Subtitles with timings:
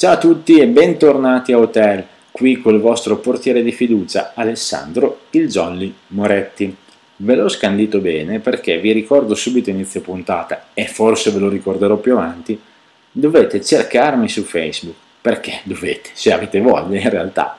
[0.00, 5.46] Ciao a tutti e bentornati a Hotel, qui col vostro portiere di fiducia Alessandro il
[5.46, 6.74] Jolly Moretti.
[7.16, 11.98] Ve l'ho scandito bene perché vi ricordo subito inizio puntata e forse ve lo ricorderò
[11.98, 12.58] più avanti,
[13.12, 14.96] dovete cercarmi su Facebook.
[15.20, 16.08] Perché dovete?
[16.14, 17.58] Se avete voglia in realtà.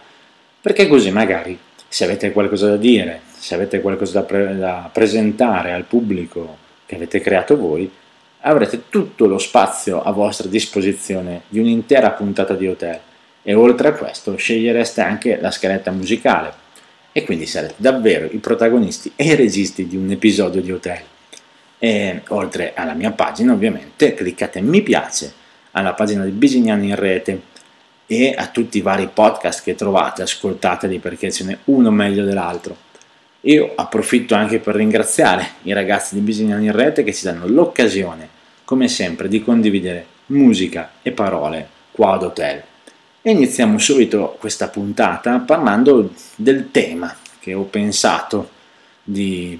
[0.59, 1.55] Perché così magari
[1.87, 6.95] se avete qualcosa da dire, se avete qualcosa da, pre- da presentare al pubblico che
[6.95, 7.87] avete creato voi,
[8.41, 12.99] avrete tutto lo spazio a vostra disposizione di un'intera puntata di hotel
[13.43, 16.53] e oltre a questo scegliereste anche la scaletta musicale
[17.11, 21.01] e quindi sarete davvero i protagonisti e i registi di un episodio di hotel.
[21.77, 25.33] E oltre alla mia pagina ovviamente cliccate mi piace
[25.71, 27.41] alla pagina di Bisignani in rete
[28.05, 32.75] e a tutti i vari podcast che trovate, ascoltateli perché ce n'è uno meglio dell'altro.
[33.41, 38.29] Io approfitto anche per ringraziare i ragazzi di Bisignani in rete che ci danno l'occasione,
[38.71, 42.63] come sempre, di condividere musica e parole qua ad Hotel.
[43.21, 48.49] E iniziamo subito questa puntata parlando del tema che ho pensato
[49.03, 49.59] di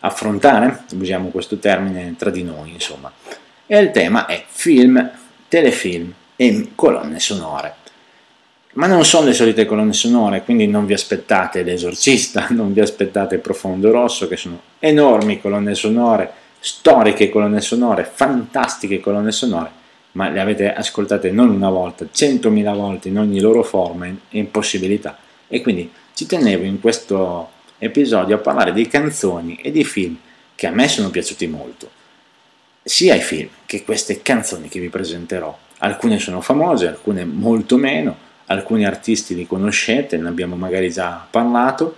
[0.00, 3.12] affrontare, usiamo questo termine tra di noi, insomma.
[3.66, 5.10] E il tema è film,
[5.46, 7.74] telefilm e colonne sonore
[8.74, 13.38] ma non sono le solite colonne sonore, quindi non vi aspettate l'esorcista, non vi aspettate
[13.38, 19.70] Profondo Rosso, che sono enormi colonne sonore, storiche colonne sonore, fantastiche colonne sonore,
[20.12, 25.16] ma le avete ascoltate non una volta, centomila volte in ogni loro forma e impossibilità.
[25.46, 30.16] E quindi ci tenevo in questo episodio a parlare di canzoni e di film
[30.54, 31.88] che a me sono piaciuti molto,
[32.82, 35.56] sia i film che queste canzoni che vi presenterò.
[35.78, 41.96] Alcune sono famose, alcune molto meno, alcuni artisti li conoscete, ne abbiamo magari già parlato,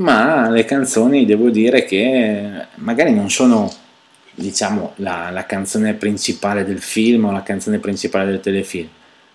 [0.00, 3.70] ma le canzoni devo dire che magari non sono
[4.34, 8.88] diciamo la, la canzone principale del film o la canzone principale del telefilm,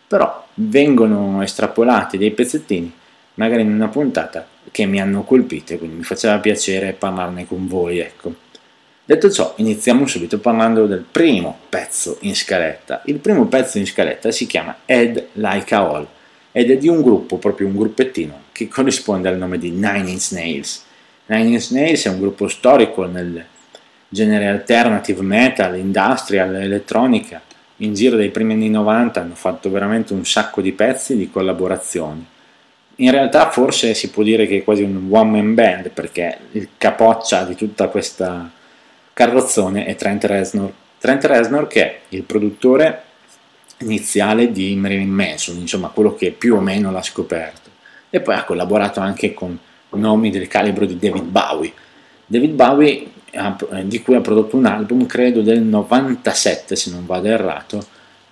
[0.08, 2.92] però vengono estrapolati dei pezzettini
[3.36, 8.00] magari in una puntata che mi hanno colpito quindi mi faceva piacere parlarne con voi,
[8.00, 8.34] ecco.
[9.08, 13.04] Detto ciò, iniziamo subito parlando del primo pezzo in scaletta.
[13.06, 16.08] Il primo pezzo in scaletta si chiama Ed Like a All
[16.52, 20.30] ed è di un gruppo, proprio un gruppettino, che corrisponde al nome di Nine Inch
[20.32, 20.86] Nails.
[21.26, 23.44] Nine Inch Nails è un gruppo storico nel
[24.08, 27.42] genere alternative metal, industrial, elettronica.
[27.78, 32.26] In giro dai primi anni 90 hanno fatto veramente un sacco di pezzi di collaborazioni.
[32.98, 36.70] In realtà forse si può dire che è quasi un one man band perché il
[36.78, 38.50] capoccia di tutta questa
[39.12, 40.72] carrozzone è Trent Reznor.
[40.98, 43.02] Trent Reznor che è il produttore
[43.80, 47.65] iniziale di Marilyn Manson, insomma quello che più o meno l'ha scoperto.
[48.16, 49.60] E poi ha collaborato anche con
[49.90, 51.74] nomi del calibro di David Bowie.
[52.26, 53.12] David Bowie,
[53.84, 57.86] di cui ha prodotto un album, credo del 97 se non vado errato,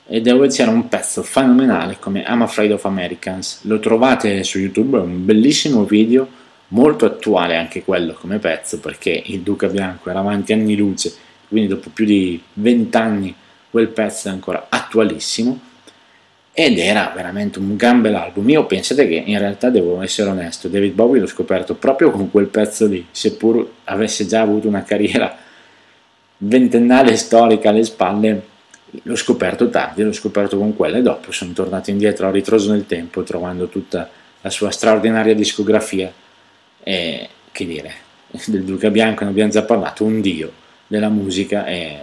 [0.07, 3.59] e dove c'era un pezzo fenomenale come I'm Afraid of Americans.
[3.63, 6.29] Lo trovate su YouTube, è un bellissimo video,
[6.69, 11.13] molto attuale anche quello come pezzo, perché il Duca Bianco era avanti anni luce,
[11.49, 13.35] quindi dopo più di vent'anni
[13.69, 15.59] quel pezzo è ancora attualissimo
[16.55, 18.47] ed era veramente un gran bel album.
[18.49, 22.47] Io pensate che in realtà devo essere onesto, David Bowie l'ho scoperto proprio con quel
[22.47, 25.35] pezzo lì, seppur avesse già avuto una carriera
[26.37, 28.43] ventennale storica alle spalle,
[29.01, 32.85] l'ho scoperto tardi, l'ho scoperto con quella e dopo sono tornato indietro a ritroso nel
[32.85, 34.07] tempo trovando tutta
[34.41, 36.13] la sua straordinaria discografia
[36.83, 37.93] e che dire,
[38.45, 40.51] del Duca Bianco ne abbiamo già parlato, un dio
[40.85, 41.99] della musica e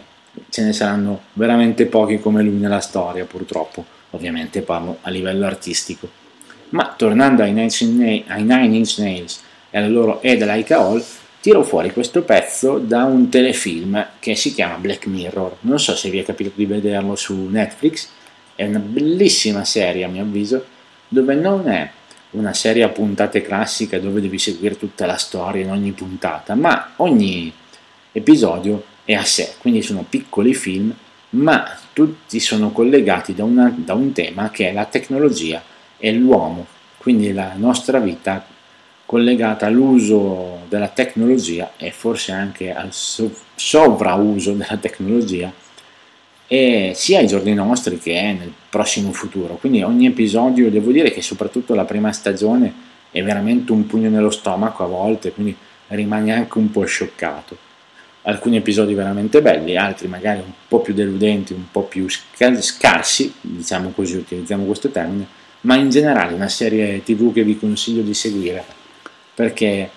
[0.49, 3.99] ce ne saranno veramente pochi come lui nella storia, purtroppo.
[4.11, 6.09] Ovviamente parlo a livello artistico.
[6.71, 11.05] Ma tornando ai Nine, Inch Nails e alla loro Ed Like a All,
[11.41, 15.57] tiro fuori questo pezzo da un telefilm che si chiama Black Mirror.
[15.61, 18.09] Non so se vi è capitato di vederlo su Netflix,
[18.55, 20.65] è una bellissima serie a mio avviso,
[21.09, 21.91] dove non è
[22.33, 26.93] una serie a puntate classica dove devi seguire tutta la storia in ogni puntata, ma
[26.97, 27.53] ogni
[28.13, 30.95] episodio è a sé, quindi sono piccoli film,
[31.31, 35.63] ma tutti sono collegati da, una, da un tema che è la tecnologia
[35.99, 36.65] e l'uomo,
[36.97, 38.43] quindi la nostra vita
[39.05, 45.53] collegata all'uso della tecnologia e forse anche al sovrauso della tecnologia
[46.47, 49.57] e sia ai giorni nostri che nel prossimo futuro.
[49.57, 52.73] Quindi ogni episodio, devo dire che soprattutto la prima stagione
[53.11, 55.55] è veramente un pugno nello stomaco a volte, quindi
[55.89, 57.69] rimani anche un po' scioccato
[58.23, 63.91] alcuni episodi veramente belli, altri magari un po' più deludenti, un po' più scarsi, diciamo
[63.91, 65.27] così, utilizziamo questo termine,
[65.63, 68.79] ma in generale una serie tv che vi consiglio di seguire
[69.35, 69.91] perché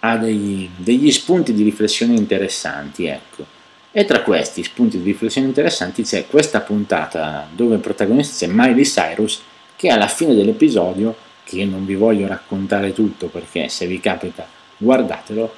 [0.00, 3.60] ha degli, degli spunti di riflessione interessanti, ecco.
[3.90, 8.84] E tra questi spunti di riflessione interessanti c'è questa puntata dove il protagonista c'è Miley
[8.84, 9.40] Cyrus
[9.76, 11.14] che alla fine dell'episodio,
[11.44, 14.46] che non vi voglio raccontare tutto perché se vi capita
[14.78, 15.54] guardatelo,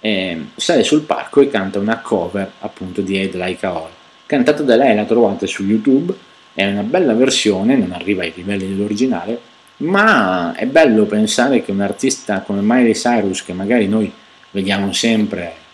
[0.00, 3.88] eh, sale sul palco e canta una cover appunto di Ed Like All.
[4.26, 6.14] Cantata da lei, la trovate su YouTube,
[6.54, 9.40] è una bella versione, non arriva ai livelli dell'originale,
[9.78, 14.10] ma è bello pensare che un artista come Miley Cyrus, che magari noi
[14.50, 15.64] vediamo sempre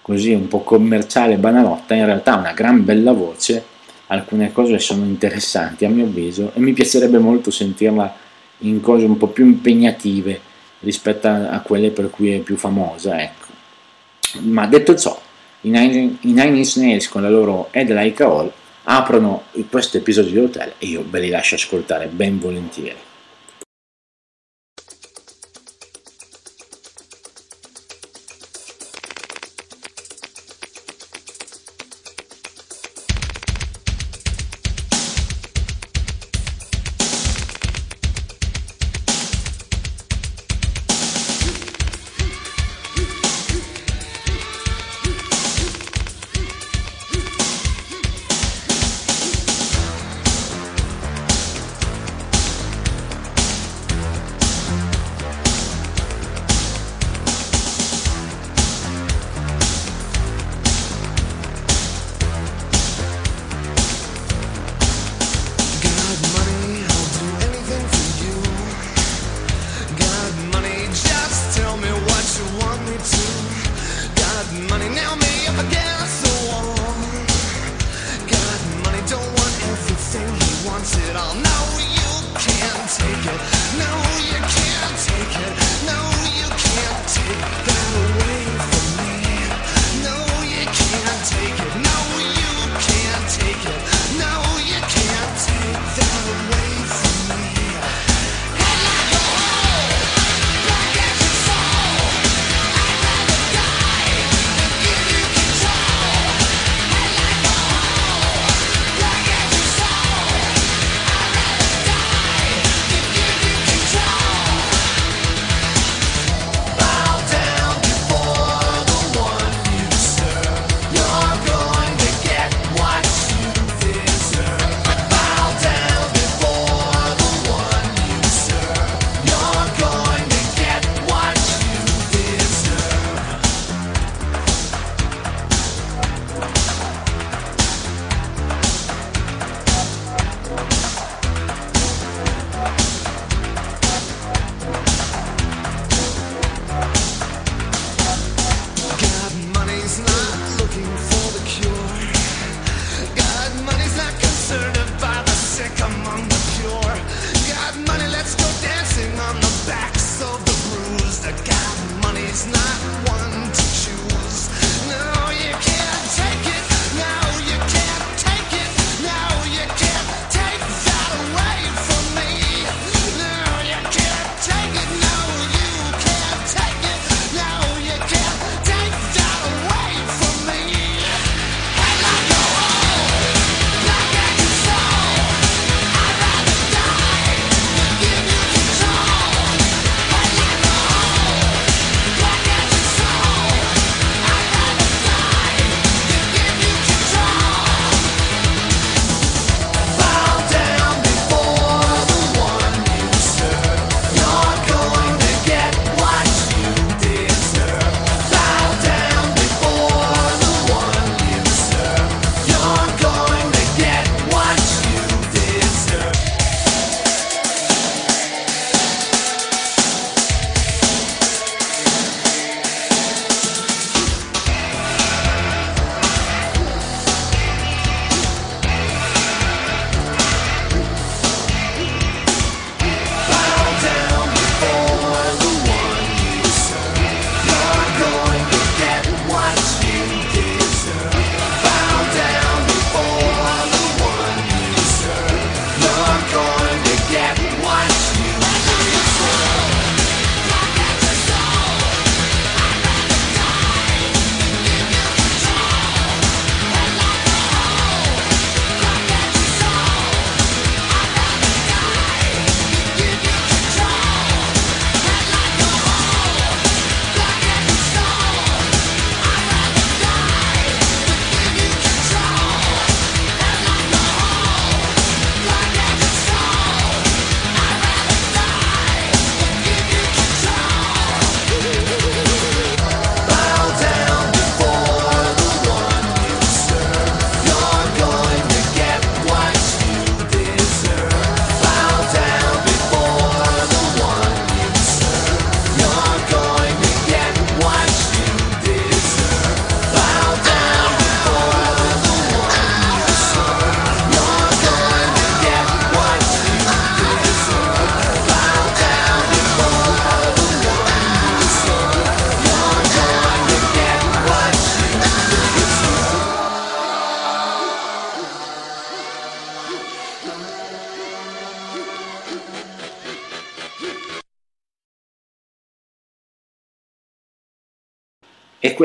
[0.00, 3.62] così un po' commerciale, banalotta, in realtà ha una gran bella voce,
[4.08, 8.14] alcune cose sono interessanti a mio avviso e mi piacerebbe molto sentirla
[8.58, 10.40] in cose un po' più impegnative
[10.80, 13.41] rispetto a, quelle per cui è più famosa, ecco.
[14.40, 15.20] Ma detto ciò,
[15.62, 18.52] i Nine, i Inch Nails con la loro Head Like a All
[18.84, 22.96] aprono questo episodio di Hotel e io ve li lascio ascoltare ben volentieri.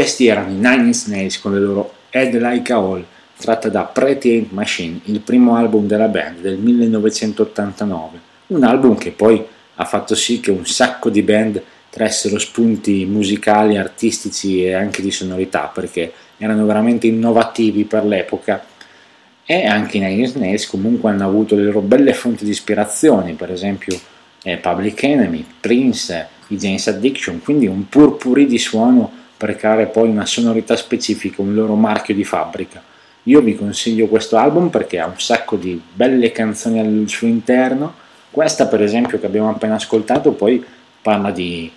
[0.08, 3.04] Questi erano i Nine Inch Nails con le loro Head Like a Hole,
[3.38, 8.20] tratta da Pretty Ain't Machine, il primo album della band del 1989.
[8.48, 9.46] Un album che poi
[9.76, 15.12] ha fatto sì che un sacco di band tressero spunti musicali, artistici e anche di
[15.12, 18.64] sonorità, perché erano veramente innovativi per l'epoca
[19.46, 23.34] e anche i Nine Inch Nails comunque hanno avuto le loro belle fonti di ispirazione,
[23.34, 24.00] per esempio
[24.44, 30.10] eh, Public Enemy, Prince, i James Addiction, quindi un purpurì di suono per creare poi
[30.10, 32.84] una sonorità specifica, un loro marchio di fabbrica.
[33.24, 37.94] Io vi consiglio questo album perché ha un sacco di belle canzoni al suo interno,
[38.32, 40.64] questa per esempio che abbiamo appena ascoltato poi
[41.02, 41.72] parla di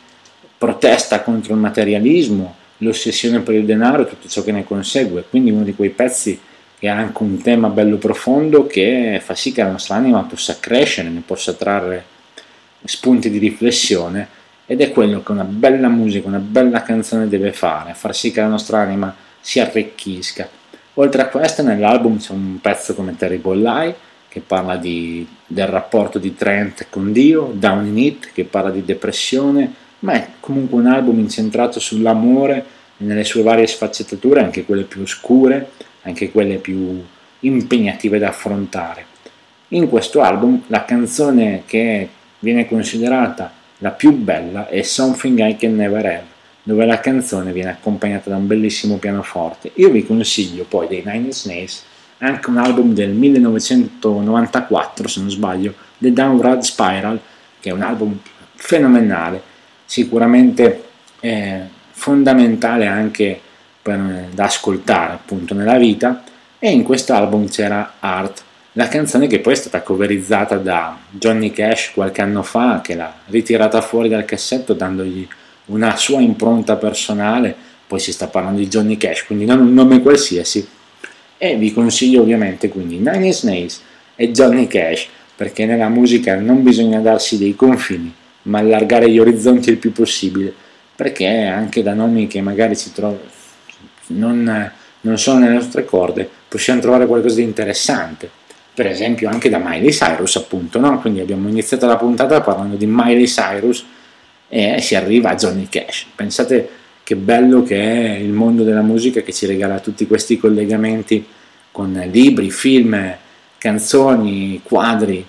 [0.57, 5.50] protesta contro il materialismo, l'ossessione per il denaro e tutto ciò che ne consegue, quindi
[5.50, 6.38] uno di quei pezzi
[6.79, 10.59] che ha anche un tema bello profondo che fa sì che la nostra anima possa
[10.59, 12.05] crescere, ne possa trarre
[12.85, 14.26] spunti di riflessione
[14.71, 18.41] ed è quello che una bella musica, una bella canzone deve fare, far sì che
[18.41, 20.49] la nostra anima si arricchisca.
[20.95, 23.97] Oltre a questo nell'album c'è un pezzo come Terrible Lie
[24.29, 28.85] che parla di, del rapporto di Trent con Dio, Down in It che parla di
[28.85, 32.65] depressione, ma è comunque un album incentrato sull'amore
[32.99, 35.73] nelle sue varie sfaccettature, anche quelle più oscure,
[36.03, 37.05] anche quelle più
[37.41, 39.05] impegnative da affrontare.
[39.71, 42.09] In questo album la canzone che
[42.39, 46.25] viene considerata la più bella è Something I Can Never Have,
[46.63, 49.73] dove la canzone viene accompagnata da un bellissimo pianoforte.
[49.75, 51.83] Io vi consiglio poi dei Nine Inch
[52.19, 57.19] anche un album del 1994, se non sbaglio, The Downward Spiral,
[57.59, 58.19] che è un album
[58.55, 59.43] fenomenale,
[59.87, 60.85] sicuramente
[61.21, 63.41] eh, fondamentale anche
[63.81, 66.23] per, da ascoltare appunto nella vita
[66.59, 68.43] e in questo album c'era Art,
[68.75, 73.12] la canzone che poi è stata coverizzata da Johnny Cash qualche anno fa che l'ha
[73.27, 75.27] ritirata fuori dal cassetto dandogli
[75.67, 77.55] una sua impronta personale,
[77.87, 80.67] poi si sta parlando di Johnny Cash, quindi non un nome qualsiasi.
[81.37, 83.79] E vi consiglio ovviamente quindi Nine Inch
[84.15, 88.12] e Johnny Cash perché nella musica non bisogna darsi dei confini
[88.43, 90.53] ma allargare gli orizzonti il più possibile
[90.95, 93.21] perché anche da nomi che magari si trovano
[94.09, 98.31] non, non sono nelle nostre corde possiamo trovare qualcosa di interessante
[98.73, 101.00] per esempio anche da Miley Cyrus appunto no?
[101.00, 103.85] quindi abbiamo iniziato la puntata parlando di Miley Cyrus
[104.49, 106.69] e si arriva a Johnny Cash pensate
[107.03, 111.27] che bello che è il mondo della musica che ci regala tutti questi collegamenti
[111.73, 113.17] con libri, film,
[113.59, 115.25] canzoni, quadri,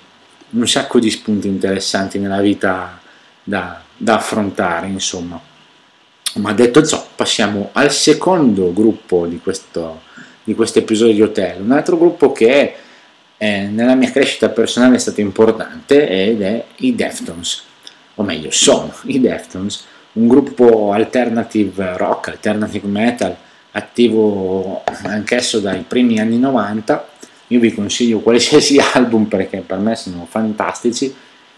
[0.51, 2.99] un sacco di spunti interessanti nella vita
[3.43, 5.39] da, da affrontare, insomma.
[6.35, 10.01] Ma detto ciò, passiamo al secondo gruppo di questo,
[10.43, 12.73] di questo episodio di Hotel, un altro gruppo che
[13.43, 17.63] eh, nella mia crescita personale è stato importante ed è i Deftones,
[18.13, 23.35] o meglio sono i Deftones, un gruppo alternative rock, alternative metal,
[23.71, 27.07] attivo anch'esso dai primi anni 90.
[27.47, 31.11] Io vi consiglio qualsiasi album perché per me sono fantastici.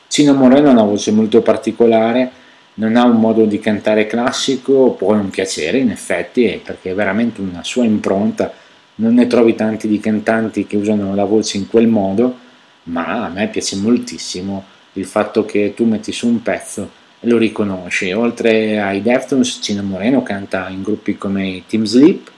[0.08, 2.32] Cino Moreno ha una voce molto particolare,
[2.76, 7.42] non ha un modo di cantare classico, può non piacere in effetti, perché è veramente
[7.42, 8.54] una sua impronta.
[8.96, 12.38] Non ne trovi tanti di cantanti che usano la voce in quel modo,
[12.84, 18.14] ma a me piace moltissimo il fatto che tu metti su un pezzo lo riconosce.
[18.14, 22.32] Oltre ai Deftones, Cino Moreno canta in gruppi come Team Sleep.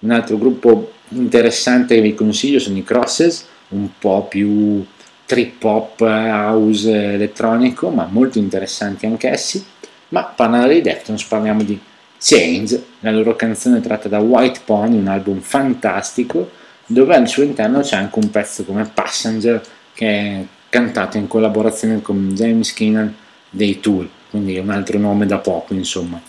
[0.00, 4.84] Un altro gruppo interessante che vi consiglio sono i Crosses, un po' più
[5.26, 9.64] trip hop, house elettronico, ma molto interessanti anch'essi.
[10.08, 11.78] Ma parlando dei Deftones parliamo di
[12.24, 16.50] Change, la loro canzone tratta da White Pony, un album fantastico,
[16.86, 19.60] dove al suo interno c'è anche un pezzo come Passenger
[19.92, 23.12] che è cantato in collaborazione con James Keenan
[23.50, 26.22] dei Tool, quindi un altro nome da poco, insomma.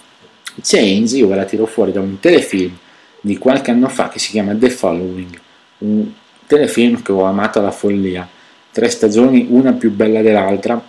[0.62, 2.75] Change io ve la tiro fuori da un telefilm
[3.21, 5.39] di qualche anno fa che si chiama The Following,
[5.79, 6.12] un
[6.47, 8.27] telefilm che ho amato alla follia,
[8.71, 10.83] tre stagioni, una più bella dell'altra,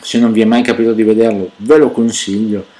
[0.00, 2.78] se non vi è mai capitato di vederlo ve lo consiglio,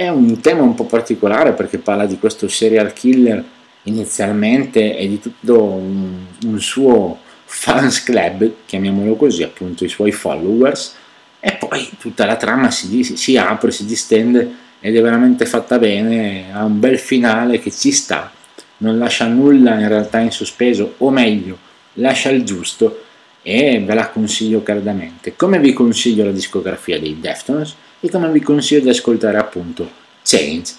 [0.00, 3.44] è un tema un po' particolare perché parla di questo serial killer
[3.82, 10.94] inizialmente e di tutto un, un suo fans club, chiamiamolo così, appunto i suoi followers,
[11.38, 16.46] e poi tutta la trama si, si apre, si distende ed è veramente fatta bene,
[16.50, 18.32] ha un bel finale che ci sta,
[18.78, 21.58] non lascia nulla in realtà in sospeso, o meglio,
[21.94, 23.02] lascia il giusto
[23.42, 25.36] e ve la consiglio caldamente.
[25.36, 29.88] Come vi consiglio la discografia dei Deftones e come vi consiglio di ascoltare appunto
[30.22, 30.74] Change,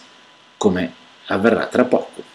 [0.57, 0.93] come
[1.27, 2.30] avverrà tra poco.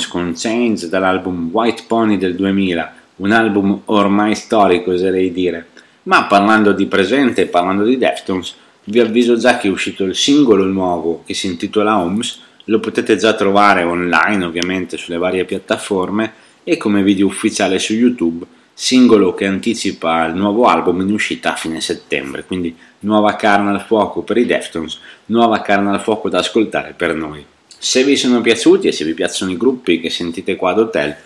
[0.00, 5.66] Deftones con Change dall'album White Pony del 2000, un album ormai storico oserei dire.
[6.04, 10.64] Ma parlando di presente parlando di Deftones, vi avviso già che è uscito il singolo
[10.64, 16.32] nuovo che si intitola Homes, lo potete già trovare online ovviamente sulle varie piattaforme
[16.64, 21.56] e come video ufficiale su YouTube, singolo che anticipa il nuovo album in uscita a
[21.56, 26.38] fine settembre, quindi nuova carne al fuoco per i Deftones, nuova carne al fuoco da
[26.38, 27.44] ascoltare per noi.
[27.82, 31.16] Se vi sono piaciuti e se vi piacciono i gruppi che sentite qua ad Hotel,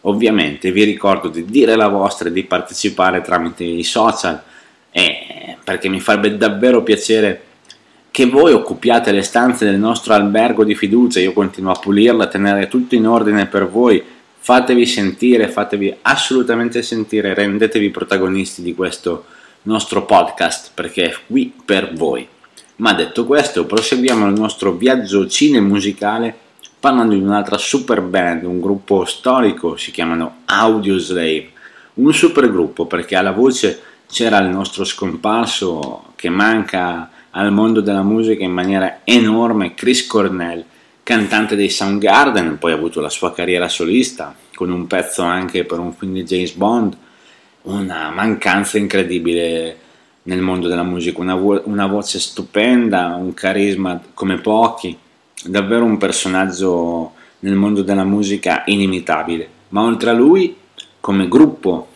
[0.00, 4.42] ovviamente vi ricordo di dire la vostra e di partecipare tramite i social,
[4.90, 7.42] eh, perché mi farebbe davvero piacere
[8.10, 12.28] che voi occupiate le stanze del nostro albergo di fiducia, io continuo a pulirla, a
[12.28, 14.02] tenere tutto in ordine per voi,
[14.38, 19.26] fatevi sentire, fatevi assolutamente sentire, rendetevi protagonisti di questo
[19.64, 22.26] nostro podcast perché è qui per voi.
[22.78, 26.46] Ma detto questo, proseguiamo il nostro viaggio cinemusicale
[26.78, 31.50] parlando di un'altra super band, un gruppo storico, si chiamano Audioslave,
[31.94, 38.02] un super gruppo perché alla voce c'era il nostro scomparso che manca al mondo della
[38.02, 40.64] musica in maniera enorme, Chris Cornell,
[41.02, 45.80] cantante dei Soundgarden, poi ha avuto la sua carriera solista con un pezzo anche per
[45.80, 46.96] un film di James Bond,
[47.62, 49.76] una mancanza incredibile
[50.24, 54.96] nel mondo della musica, una, vo- una voce stupenda, un carisma come pochi,
[55.44, 59.48] davvero un personaggio nel mondo della musica inimitabile.
[59.68, 60.56] Ma oltre a lui,
[61.00, 61.88] come gruppo,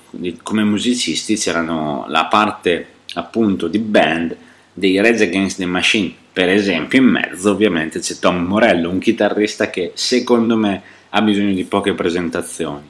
[0.43, 4.37] come musicisti, c'erano la parte appunto di band
[4.73, 6.15] dei Rage Against the Machine.
[6.33, 11.53] Per esempio, in mezzo ovviamente c'è Tom Morello, un chitarrista che secondo me ha bisogno
[11.53, 12.89] di poche presentazioni.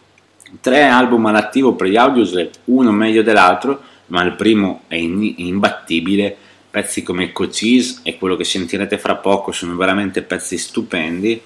[0.60, 6.36] Tre album all'attivo per gli Audioslave, uno meglio dell'altro, ma il primo è imbattibile.
[6.70, 11.40] Pezzi come Cochise e quello che sentirete fra poco sono veramente pezzi stupendi.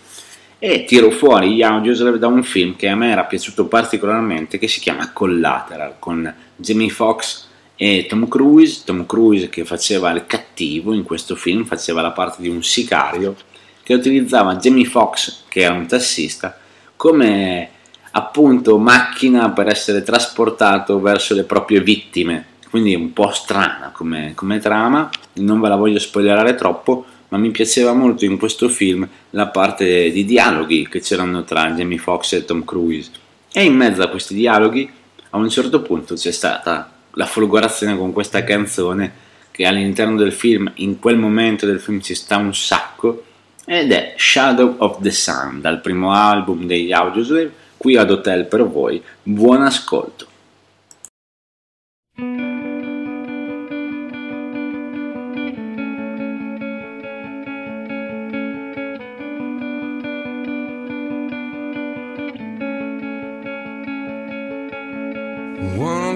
[0.58, 4.68] E tiro fuori gli Audioslave da un film che a me era piaciuto particolarmente, che
[4.68, 8.82] si chiama Collateral, con Jamie Foxx e Tom Cruise.
[8.84, 13.36] Tom Cruise che faceva il cattivo in questo film, faceva la parte di un sicario
[13.82, 16.58] che utilizzava Jamie Foxx, che era un tassista,
[16.96, 17.70] come
[18.12, 22.54] appunto macchina per essere trasportato verso le proprie vittime.
[22.70, 27.38] Quindi è un po' strana come, come trama, non ve la voglio spoilerare troppo, ma
[27.38, 32.32] mi piaceva molto in questo film la parte di dialoghi che c'erano tra Jamie Foxx
[32.32, 33.10] e Tom Cruise.
[33.52, 34.88] E in mezzo a questi dialoghi,
[35.30, 40.70] a un certo punto c'è stata la folgorazione con questa canzone che all'interno del film,
[40.76, 43.24] in quel momento del film ci sta un sacco,
[43.64, 48.68] ed è Shadow of the Sun, dal primo album degli Audioslave, qui ad Hotel per
[48.68, 49.02] voi.
[49.22, 50.25] Buon ascolto.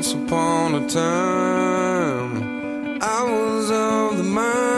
[0.01, 2.33] Once upon a time,
[3.03, 4.70] I was of the mind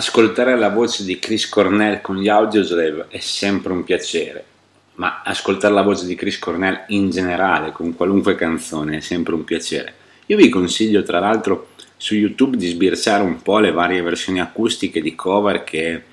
[0.00, 4.42] Ascoltare la voce di Chris Cornell con gli Audioslave è sempre un piacere,
[4.94, 9.44] ma ascoltare la voce di Chris Cornell in generale con qualunque canzone è sempre un
[9.44, 9.92] piacere.
[10.24, 15.02] Io vi consiglio tra l'altro su YouTube di sbirciare un po' le varie versioni acustiche
[15.02, 16.04] di cover che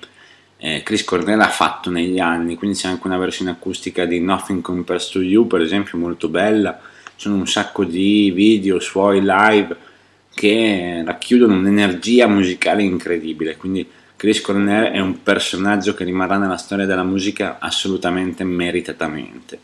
[0.58, 4.60] eh, Chris Cornell ha fatto negli anni, quindi c'è anche una versione acustica di Nothing
[4.60, 6.78] Compares to You, per esempio, molto bella.
[7.16, 9.86] Ci sono un sacco di video suoi live
[10.34, 16.86] che racchiudono un'energia musicale incredibile, quindi Chris Cornell è un personaggio che rimarrà nella storia
[16.86, 19.58] della musica assolutamente meritatamente.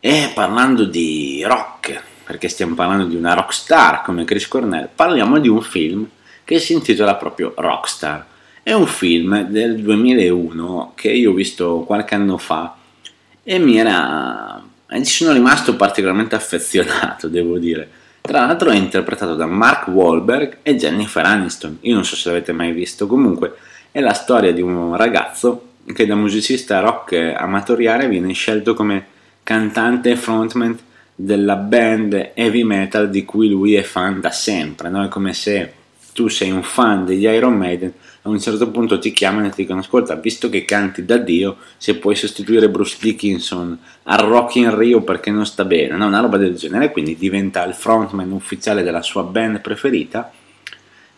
[0.00, 5.48] E parlando di rock, perché stiamo parlando di una rockstar come Chris Cornell, parliamo di
[5.48, 6.06] un film
[6.44, 8.26] che si intitola proprio Rockstar.
[8.62, 12.76] È un film del 2001 che io ho visto qualche anno fa
[13.42, 14.62] e mi era...
[14.88, 20.76] ci sono rimasto particolarmente affezionato, devo dire tra l'altro è interpretato da Mark Wahlberg e
[20.76, 21.76] Jennifer Aniston.
[21.82, 23.52] Io non so se l'avete mai visto, comunque
[23.90, 29.04] è la storia di un ragazzo che da musicista rock amatoriale viene scelto come
[29.42, 30.78] cantante e frontman
[31.14, 34.88] della band heavy metal di cui lui è fan da sempre.
[34.88, 35.04] No?
[35.04, 35.74] È come se
[36.14, 37.92] tu sei un fan degli Iron Maiden
[38.26, 41.58] a un certo punto ti chiamano e ti dicono ascolta visto che canti da Dio
[41.76, 45.94] se puoi sostituire Bruce Dickinson al Rock in Rio perché non sta bene?
[45.94, 46.06] No?
[46.06, 46.90] una roba del genere.
[46.90, 50.32] Quindi diventa il frontman ufficiale della sua band preferita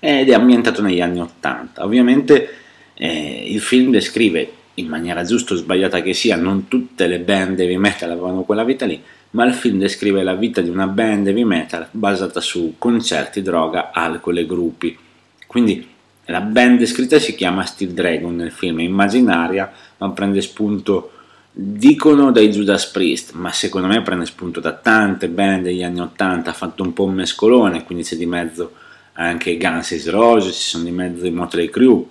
[0.01, 2.49] ed è ambientato negli anni 80 ovviamente
[2.95, 7.59] eh, il film descrive in maniera giusta o sbagliata che sia non tutte le band
[7.59, 11.29] heavy metal avevano quella vita lì ma il film descrive la vita di una band
[11.29, 14.99] heavy metal basata su concerti, droga, alcol e gruppi.
[15.47, 15.95] Quindi
[16.27, 21.13] la band descritta si chiama Steel Dragon nel film, è immaginaria, ma prende spunto,
[21.51, 26.51] dicono dai Judas Priest, ma secondo me prende spunto da tante band degli anni 80,
[26.51, 28.73] ha fatto un po' un mescolone, quindi c'è di mezzo
[29.15, 32.05] anche Guns N' Roses, ci sono di mezzo i Motley Crue,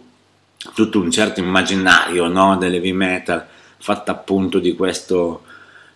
[0.74, 3.46] tutto un certo immaginario no, dell'heavy metal
[3.78, 5.44] fatto appunto di, questo,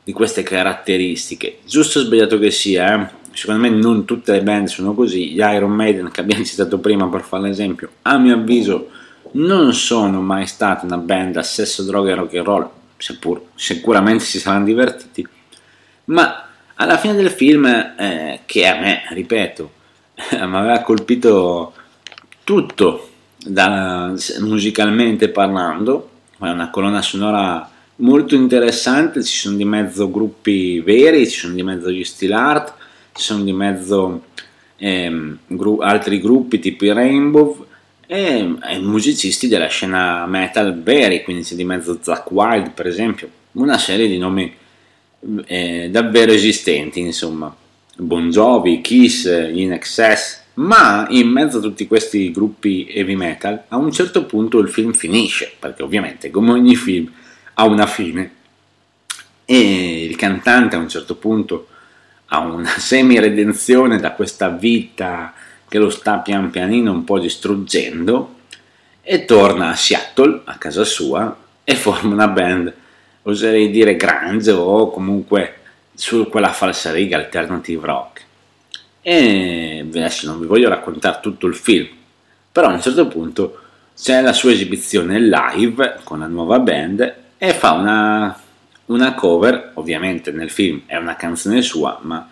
[0.04, 1.60] di queste caratteristiche.
[1.66, 3.19] Giusto o sbagliato che sia, eh?
[3.40, 7.08] Secondo me non tutte le band sono così, gli Iron Maiden che abbiamo citato prima
[7.08, 8.90] per fare l'esempio, a mio avviso
[9.32, 14.26] non sono mai stati una band a sesso, droga e rock and roll, seppur sicuramente
[14.26, 15.26] si saranno divertiti,
[16.06, 19.72] ma alla fine del film, eh, che a me, ripeto,
[20.32, 21.74] mi aveva colpito
[22.44, 30.82] tutto da, musicalmente parlando, è una colonna sonora molto interessante, ci sono di mezzo gruppi
[30.82, 32.74] veri, ci sono di mezzo gli steel art,
[33.20, 34.24] ci sono di mezzo
[34.78, 37.68] ehm, gru- altri gruppi tipo i Rainbow
[38.08, 43.30] e, e, musicisti della scena metal veri, quindi c'è di mezzo Zack Wild per esempio,
[43.54, 44.52] una serie di nomi
[45.46, 47.54] eh, davvero esistenti, insomma,
[47.98, 53.76] Bon Jovi, Kiss, In Excess, ma in mezzo a tutti questi gruppi heavy metal a
[53.76, 57.12] un certo punto il film finisce, perché ovviamente come ogni film
[57.56, 58.36] ha una fine.
[59.44, 61.68] E il cantante a un certo punto
[62.30, 65.34] a una semi-redenzione da questa vita
[65.68, 68.38] che lo sta pian pianino un po' distruggendo
[69.02, 72.74] e torna a Seattle, a casa sua, e forma una band,
[73.24, 75.56] oserei dire grunge o comunque
[75.94, 78.26] su quella falsa riga alternative rock.
[79.02, 81.88] E adesso non vi voglio raccontare tutto il film,
[82.52, 83.60] però a un certo punto
[83.96, 88.40] c'è la sua esibizione live con la nuova band e fa una
[88.90, 92.28] una cover, ovviamente nel film è una canzone sua, ma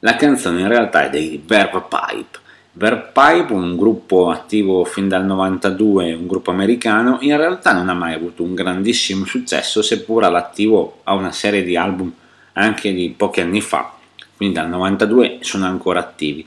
[0.00, 2.38] la canzone in realtà è dei Verve Pipe.
[2.72, 7.94] Verve Pipe, un gruppo attivo fin dal 92, un gruppo americano, in realtà non ha
[7.94, 12.12] mai avuto un grandissimo successo, seppur all'attivo ha una serie di album
[12.52, 13.92] anche di pochi anni fa,
[14.36, 16.46] quindi dal 92 sono ancora attivi.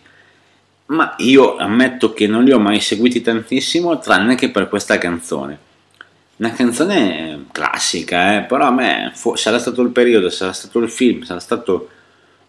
[0.88, 5.68] Ma io ammetto che non li ho mai seguiti tantissimo, tranne che per questa canzone
[6.40, 10.90] una canzone classica, eh, però a me fu- sarà stato il periodo, sarà stato il
[10.90, 11.90] film, sarà stato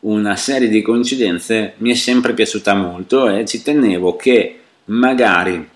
[0.00, 5.68] una serie di coincidenze, mi è sempre piaciuta molto e ci tenevo che magari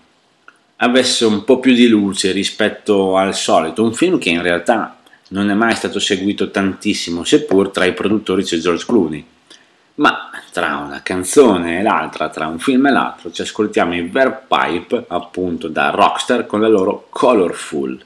[0.77, 4.97] avesse un po' più di luce rispetto al solito, un film che in realtà
[5.29, 9.25] non è mai stato seguito tantissimo, seppur tra i produttori c'è George Clooney.
[9.95, 15.03] Ma tra una canzone e l'altra, tra un film e l'altro, ci ascoltiamo i Verpipe
[15.09, 18.05] appunto da Rockstar con la loro Colorful.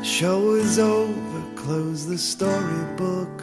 [0.00, 3.42] show is over, close the storybook.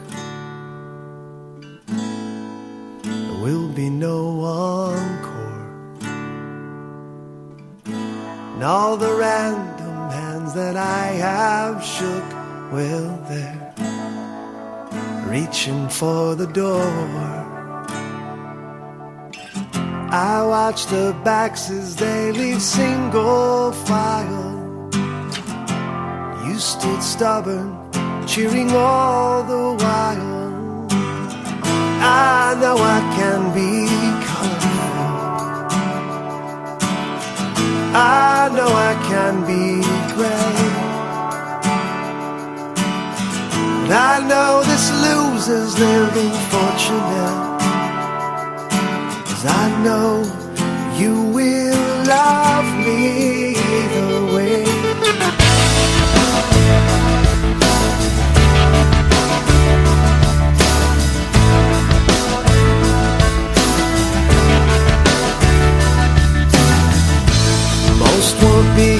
[3.42, 5.31] will be no encore.
[8.62, 12.22] And all the random hands that I have shook,
[12.70, 13.74] well, they're
[15.26, 16.86] reaching for the door.
[20.12, 24.88] I watch the backs as they leave single file.
[26.46, 27.76] You stood stubborn,
[28.28, 30.86] cheering all the while.
[32.00, 33.91] I know I can be
[37.94, 39.82] I know I can be
[40.14, 40.92] great
[43.82, 47.60] But I know this loser's living fortunate.
[49.26, 50.22] Cause I know
[50.96, 53.51] you will love me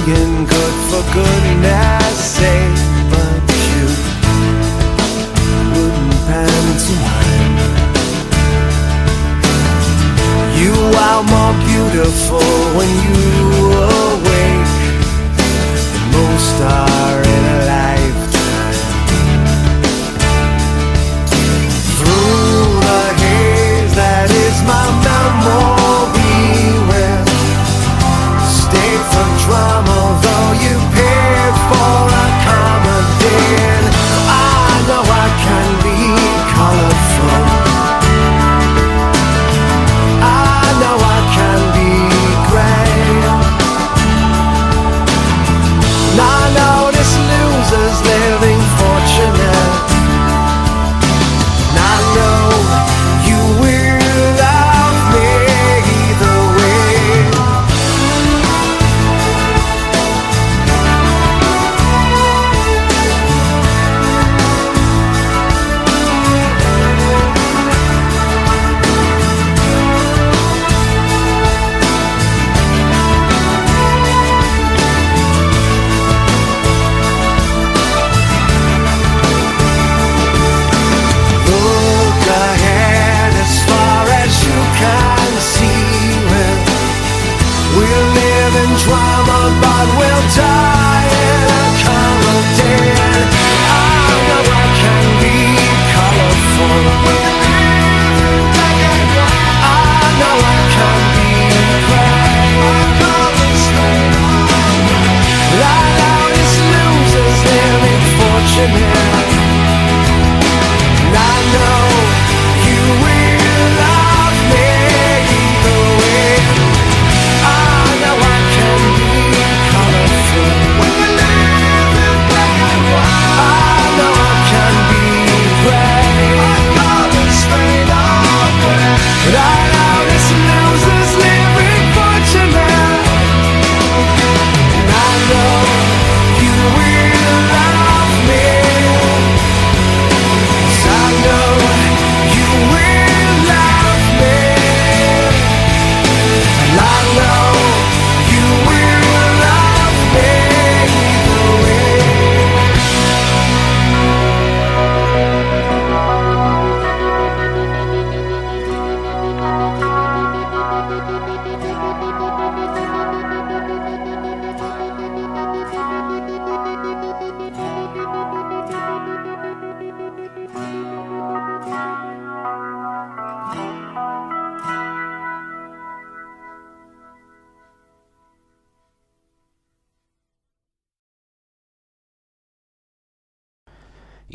[0.05, 2.79] being good for goodness sake,
[3.11, 3.39] but
[3.71, 3.85] you
[5.71, 7.57] wouldn't pantomime.
[10.59, 10.75] You
[11.07, 12.43] are more beautiful
[12.77, 13.22] when you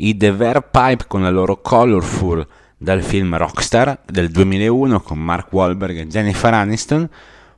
[0.01, 2.45] I The Verpipe con la loro Colorful
[2.77, 7.09] dal film Rockstar del 2001 con Mark Wahlberg e Jennifer Aniston.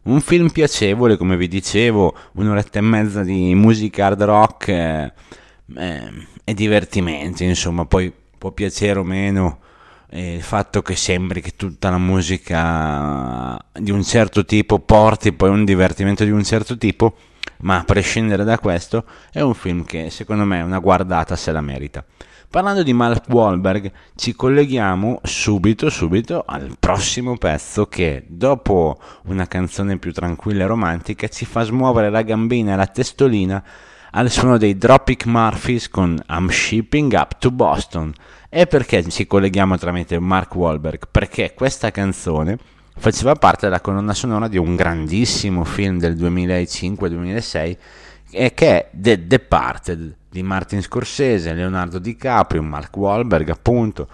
[0.03, 5.13] Un film piacevole, come vi dicevo, un'oretta e mezza di musica hard rock eh,
[5.75, 6.11] eh,
[6.43, 9.59] e divertimento, insomma, poi può piacere o meno
[10.09, 15.49] eh, il fatto che sembri che tutta la musica di un certo tipo porti poi
[15.49, 17.15] un divertimento di un certo tipo,
[17.59, 21.61] ma a prescindere da questo è un film che secondo me una guardata se la
[21.61, 22.03] merita.
[22.51, 29.97] Parlando di Mark Wahlberg, ci colleghiamo subito, subito al prossimo pezzo che, dopo una canzone
[29.97, 33.63] più tranquilla e romantica, ci fa smuovere la gambina e la testolina
[34.11, 38.13] al suono dei Dropkick Murphys con I'm Shipping Up to Boston.
[38.49, 41.07] E perché ci colleghiamo tramite Mark Wahlberg?
[41.09, 42.57] Perché questa canzone
[42.97, 47.77] faceva parte della colonna sonora di un grandissimo film del 2005-2006
[48.31, 54.07] e che è The Departed di Martin Scorsese, Leonardo DiCaprio, Mark Wahlberg appunto,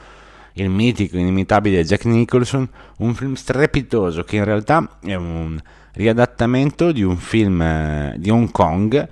[0.54, 5.60] il mitico, inimitabile Jack Nicholson, un film strepitoso che in realtà è un
[5.94, 9.08] riadattamento di un film eh, di Hong Kong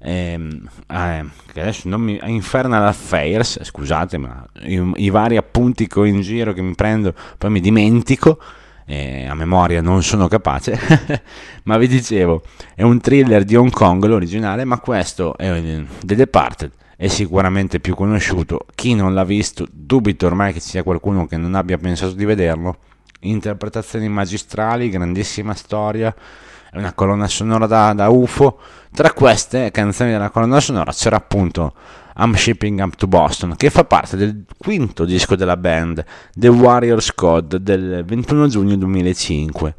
[0.00, 5.98] ehm, eh, che adesso non mi Infernal Affairs scusate ma i, i, vari appunti che
[5.98, 8.38] ho in giro che mi prendo poi mi dimentico
[8.88, 10.78] eh, a memoria non sono capace
[11.64, 12.42] ma vi dicevo
[12.74, 17.80] è un thriller di Hong Kong l'originale ma questo è eh, The Departed è sicuramente
[17.80, 21.76] più conosciuto chi non l'ha visto dubito ormai che ci sia qualcuno che non abbia
[21.76, 22.78] pensato di vederlo
[23.20, 26.14] interpretazioni magistrali grandissima storia
[26.70, 28.58] è una colonna sonora da, da UFO.
[28.92, 31.72] Tra queste canzoni della colonna sonora c'era appunto
[32.20, 36.04] I'm Shipping Up to Boston, che fa parte del quinto disco della band,
[36.34, 39.74] The Warriors Code, del 21 giugno 2005.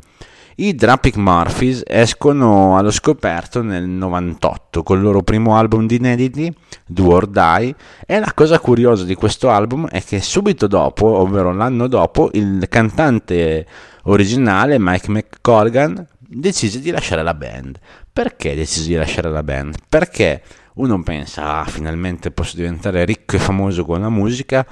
[0.55, 6.53] I Drapic Murphys escono allo scoperto nel 98 con il loro primo album di inediti,
[6.85, 7.75] Do or Die,
[8.05, 12.67] e la cosa curiosa di questo album è che subito dopo, ovvero l'anno dopo, il
[12.69, 13.65] cantante
[14.03, 17.79] originale Mike McColgan decise di lasciare la band.
[18.11, 19.75] Perché decise di lasciare la band?
[19.87, 20.41] Perché
[20.75, 24.65] uno pensa, ah, finalmente posso diventare ricco e famoso con la musica.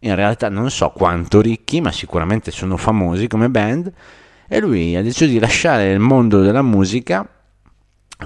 [0.00, 3.92] In realtà non so quanto ricchi, ma sicuramente sono famosi come band.
[4.46, 7.28] E lui ha deciso di lasciare il mondo della musica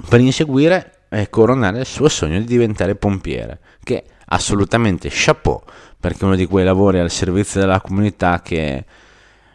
[0.07, 5.61] per inseguire e coronare il suo sogno di diventare pompiere, che assolutamente chapeau,
[5.99, 8.85] perché è uno di quei lavori al servizio della comunità che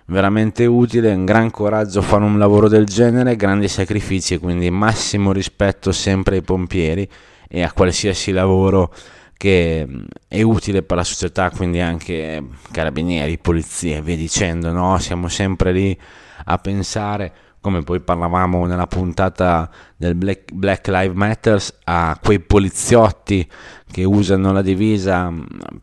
[0.06, 5.92] veramente utile, un gran coraggio fare un lavoro del genere, grandi sacrifici, quindi massimo rispetto
[5.92, 7.08] sempre ai pompieri
[7.48, 8.92] e a qualsiasi lavoro
[9.38, 9.86] che
[10.26, 14.98] è utile per la società, quindi anche carabinieri, polizie, via dicendo, no?
[14.98, 15.98] Siamo sempre lì
[16.46, 23.48] a pensare, come poi parlavamo nella puntata del Black, Black Lives Matter, a quei poliziotti
[23.90, 25.32] che usano la divisa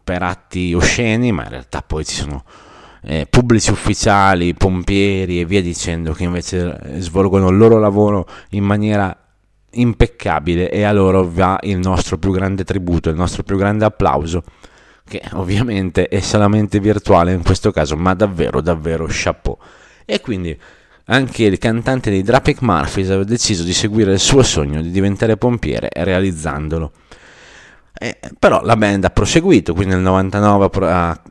[0.04, 2.44] per atti osceni, ma in realtà poi ci sono
[3.04, 9.18] eh, pubblici ufficiali, pompieri e via dicendo che invece svolgono il loro lavoro in maniera
[9.76, 14.44] impeccabile e a loro va il nostro più grande tributo, il nostro più grande applauso
[15.08, 19.58] che ovviamente è solamente virtuale in questo caso, ma davvero davvero chapeau.
[20.04, 20.58] E quindi
[21.06, 25.38] anche il cantante dei Drapic Murphys aveva deciso di seguire il suo sogno di diventare
[25.38, 26.92] pompiere realizzandolo.
[27.98, 31.22] Eh, però la band ha proseguito, quindi nel 99 ha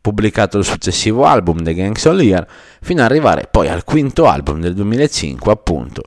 [0.00, 2.46] pubblicato il successivo album The Gangs All Year,
[2.80, 6.02] fino ad arrivare poi al quinto album del 2005, appunto,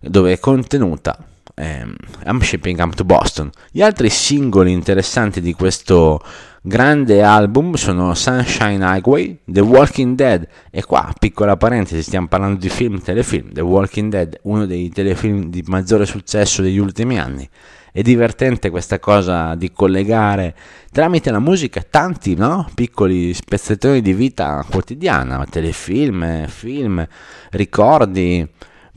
[0.00, 1.16] dove è contenuta
[1.58, 1.94] ehm,
[2.24, 3.50] I'm Shipping Up to Boston.
[3.70, 6.22] Gli altri singoli interessanti di questo
[6.62, 12.68] grande album sono Sunshine Highway, The Walking Dead, e qua, piccola parentesi, stiamo parlando di
[12.68, 17.48] film, telefilm, The Walking Dead, uno dei telefilm di maggiore successo degli ultimi anni
[17.90, 20.54] è divertente questa cosa di collegare
[20.92, 22.68] tramite la musica tanti no?
[22.74, 27.04] piccoli spezzettoni di vita quotidiana, telefilm, film,
[27.50, 28.46] ricordi,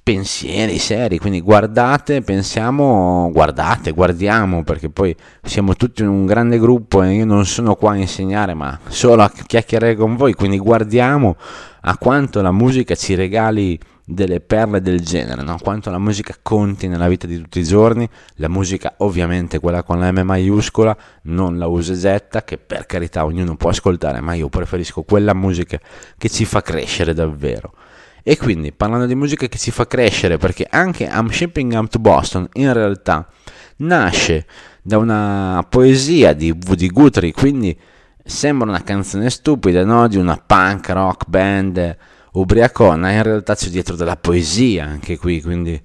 [0.03, 1.19] pensieri seri.
[1.19, 7.25] Quindi guardate, pensiamo, guardate, guardiamo, perché poi siamo tutti in un grande gruppo e io
[7.25, 10.33] non sono qua a insegnare, ma solo a chiacchierare con voi.
[10.33, 11.35] Quindi guardiamo
[11.81, 15.57] a quanto la musica ci regali delle perle del genere, no?
[15.61, 19.99] quanto la musica conti nella vita di tutti i giorni, la musica ovviamente quella con
[19.99, 25.03] la M maiuscola, non la usegetta che per carità ognuno può ascoltare, ma io preferisco
[25.03, 25.79] quella musica
[26.17, 27.73] che ci fa crescere davvero.
[28.23, 31.99] E quindi parlando di musica che ci fa crescere, perché anche I'm Shipping Up to
[31.99, 33.27] Boston in realtà
[33.77, 34.45] nasce
[34.81, 37.77] da una poesia di Woody Guthrie, quindi
[38.23, 40.07] sembra una canzone stupida, no?
[40.07, 41.97] di una punk rock band
[42.33, 45.81] ubriacona, in realtà c'è dietro della poesia anche qui, quindi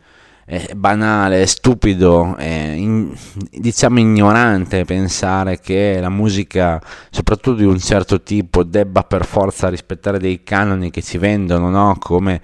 [0.48, 3.12] è banale, è stupido, è in,
[3.50, 6.80] diciamo ignorante pensare che la musica,
[7.10, 11.96] soprattutto di un certo tipo, debba per forza rispettare dei canoni che ci vendono no?
[11.98, 12.40] come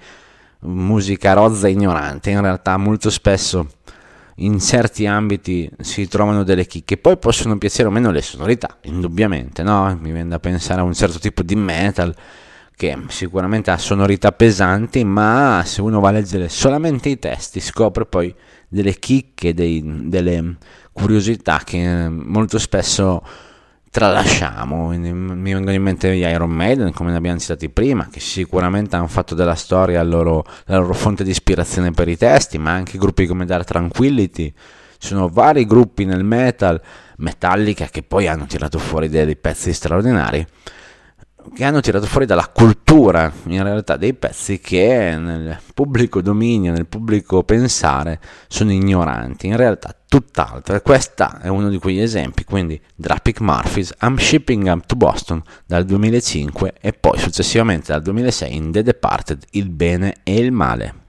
[0.59, 2.29] musica rozza e ignorante.
[2.29, 3.67] In realtà molto spesso
[4.37, 9.63] in certi ambiti si trovano delle chicche, poi possono piacere o meno le sonorità, indubbiamente,
[9.63, 9.97] no?
[10.01, 12.13] Mi viene da pensare a un certo tipo di metal
[12.75, 18.05] che sicuramente ha sonorità pesanti, ma se uno va a leggere solamente i testi scopre
[18.05, 18.33] poi
[18.67, 20.57] delle chicche, dei, delle
[20.91, 23.23] curiosità che molto spesso
[23.89, 24.87] tralasciamo.
[24.87, 29.07] Mi vengono in mente gli Iron Maiden, come ne abbiamo citati prima, che sicuramente hanno
[29.07, 33.27] fatto della storia loro, la loro fonte di ispirazione per i testi, ma anche gruppi
[33.27, 34.51] come Dark Tranquillity.
[34.97, 36.81] Ci sono vari gruppi nel metal,
[37.17, 40.45] Metallica, che poi hanno tirato fuori dei pezzi straordinari
[41.53, 46.85] che hanno tirato fuori dalla cultura in realtà dei pezzi che nel pubblico dominio, nel
[46.85, 50.75] pubblico pensare sono ignoranti, in realtà tutt'altro.
[50.75, 55.41] E questo è uno di quegli esempi, quindi Drapic Murphys, I'm Shipping Up to Boston
[55.65, 61.02] dal 2005 e poi successivamente dal 2006 in The Departed Il bene e il male.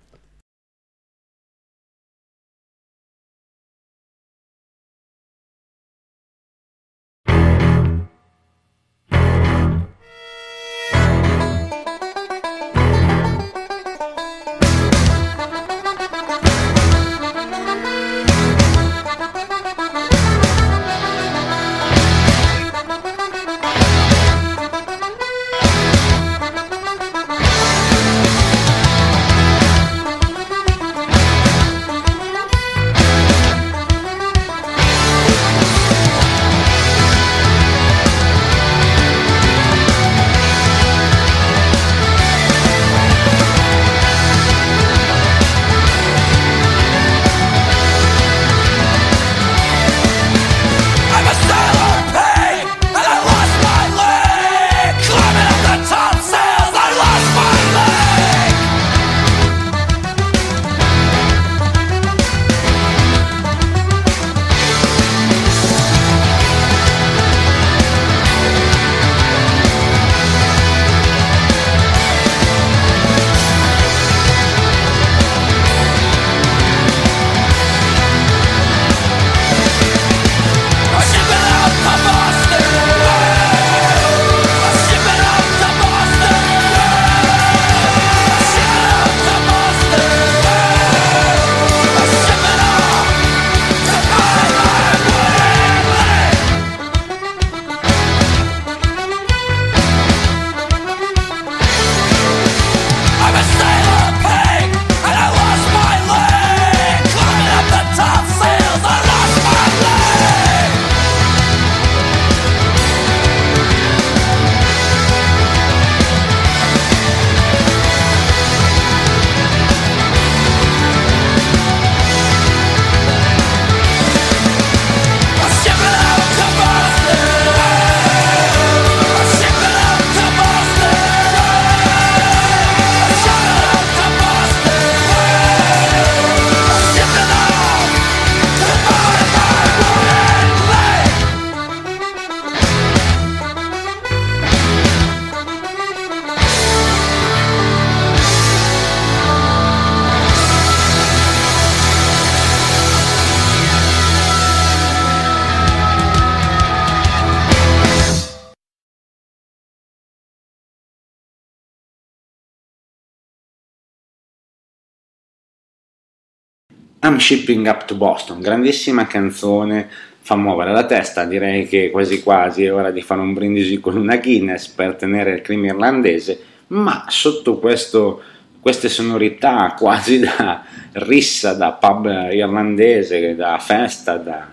[167.04, 169.90] I'm Shipping Up to Boston, grandissima canzone,
[170.22, 173.98] fa muovere la testa, direi che quasi quasi è ora di fare un brindisi con
[173.98, 178.22] una Guinness per tenere il clima irlandese, ma sotto questo,
[178.58, 184.50] queste sonorità quasi da rissa, da pub irlandese, da festa, da,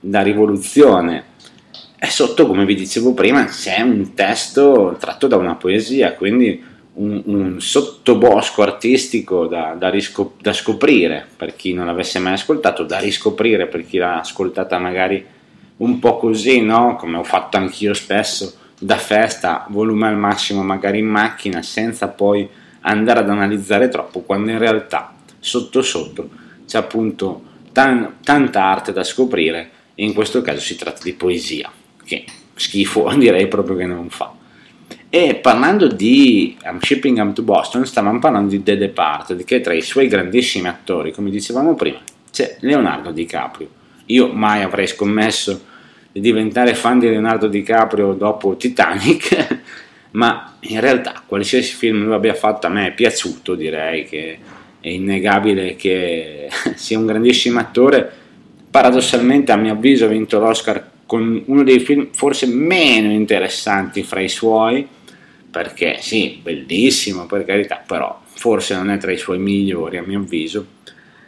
[0.00, 1.24] da rivoluzione,
[1.98, 7.22] e sotto, come vi dicevo prima, c'è un testo tratto da una poesia, quindi un,
[7.24, 12.98] un sottobosco artistico da, da, riscop- da, scoprire per chi non l'avesse mai ascoltato, da
[12.98, 15.24] riscoprire per chi l'ha ascoltata magari
[15.78, 16.96] un po' così, no?
[16.96, 22.48] come ho fatto anch'io spesso, da festa, volume al massimo magari in macchina, senza poi
[22.80, 26.28] andare ad analizzare troppo, quando in realtà sotto sotto
[26.66, 31.70] c'è appunto tan- tanta arte da scoprire e in questo caso si tratta di poesia,
[32.04, 32.24] che
[32.54, 34.40] schifo direi proprio che non fa.
[35.14, 39.74] E parlando di I'm Shipping Them to Boston, stavamo parlando di The Departed, che tra
[39.74, 41.98] i suoi grandissimi attori, come dicevamo prima,
[42.30, 43.68] c'è Leonardo DiCaprio.
[44.06, 45.64] Io mai avrei scommesso
[46.10, 49.60] di diventare fan di Leonardo DiCaprio dopo Titanic,
[50.12, 54.38] ma in realtà qualsiasi film lui abbia fatto a me è piaciuto, direi che
[54.80, 58.10] è innegabile che sia un grandissimo attore.
[58.70, 64.20] Paradossalmente, a mio avviso, ha vinto l'Oscar con uno dei film forse meno interessanti fra
[64.20, 64.88] i suoi,
[65.52, 70.20] perché sì, bellissimo per carità, però forse non è tra i suoi migliori a mio
[70.20, 70.66] avviso,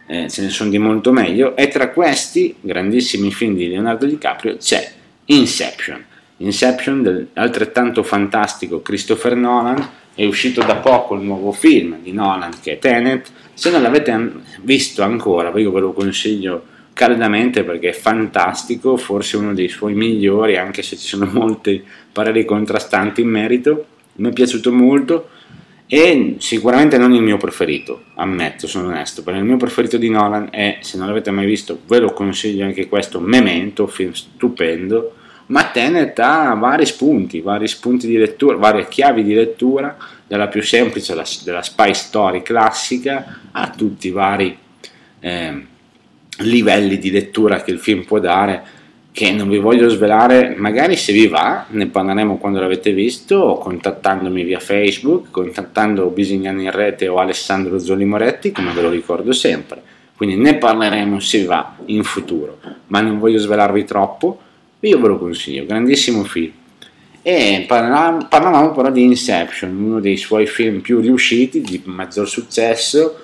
[0.06, 4.56] eh, ce ne sono di molto meglio, e tra questi grandissimi film di Leonardo DiCaprio
[4.56, 4.90] c'è
[5.26, 6.02] Inception,
[6.38, 12.52] Inception del altrettanto fantastico Christopher Nolan, è uscito da poco il nuovo film di Nolan
[12.62, 17.92] che è Tenet, se non l'avete visto ancora, io ve lo consiglio caldamente perché è
[17.92, 23.86] fantastico, forse uno dei suoi migliori, anche se ci sono molti pareri contrastanti in merito.
[24.16, 25.28] Mi è piaciuto molto
[25.86, 30.48] e sicuramente non il mio preferito, ammetto, sono onesto, perché il mio preferito di Nolan
[30.50, 35.14] è, se non l'avete mai visto, ve lo consiglio anche questo, Memento, film stupendo,
[35.46, 39.96] ma Tenet ha vari spunti, vari spunti di lettura, varie chiavi di lettura,
[40.26, 44.56] dalla più semplice, della spy story classica, a tutti i vari
[45.20, 45.66] eh,
[46.38, 48.73] livelli di lettura che il film può dare,
[49.14, 54.42] che non vi voglio svelare, magari se vi va, ne parleremo quando l'avete visto, contattandomi
[54.42, 59.80] via Facebook, contattando Bisignani in rete o Alessandro Zoli Moretti, come ve lo ricordo sempre.
[60.16, 62.58] Quindi ne parleremo se vi va in futuro,
[62.88, 64.40] ma non voglio svelarvi troppo,
[64.80, 66.50] io ve lo consiglio, grandissimo film.
[67.22, 73.20] E parlavamo però di Inception, uno dei suoi film più riusciti, di maggior successo,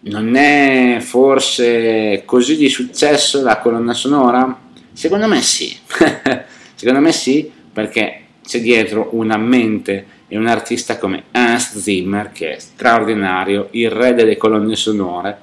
[0.00, 4.64] non è forse così di successo la colonna sonora?
[4.96, 5.76] Secondo me sì,
[6.74, 12.56] secondo me sì perché c'è dietro una mente e un artista come Hans Zimmer che
[12.56, 15.36] è straordinario, il re delle colonne sonore,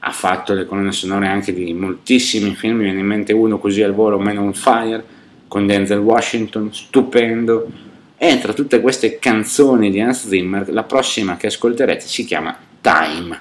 [0.00, 3.84] ha fatto le colonne sonore anche di moltissimi film, mi viene in mente uno così
[3.84, 5.04] al volo, Man on Fire,
[5.46, 7.70] con Denzel Washington, stupendo,
[8.16, 13.40] e tra tutte queste canzoni di Hans Zimmer, la prossima che ascolterete si chiama Time.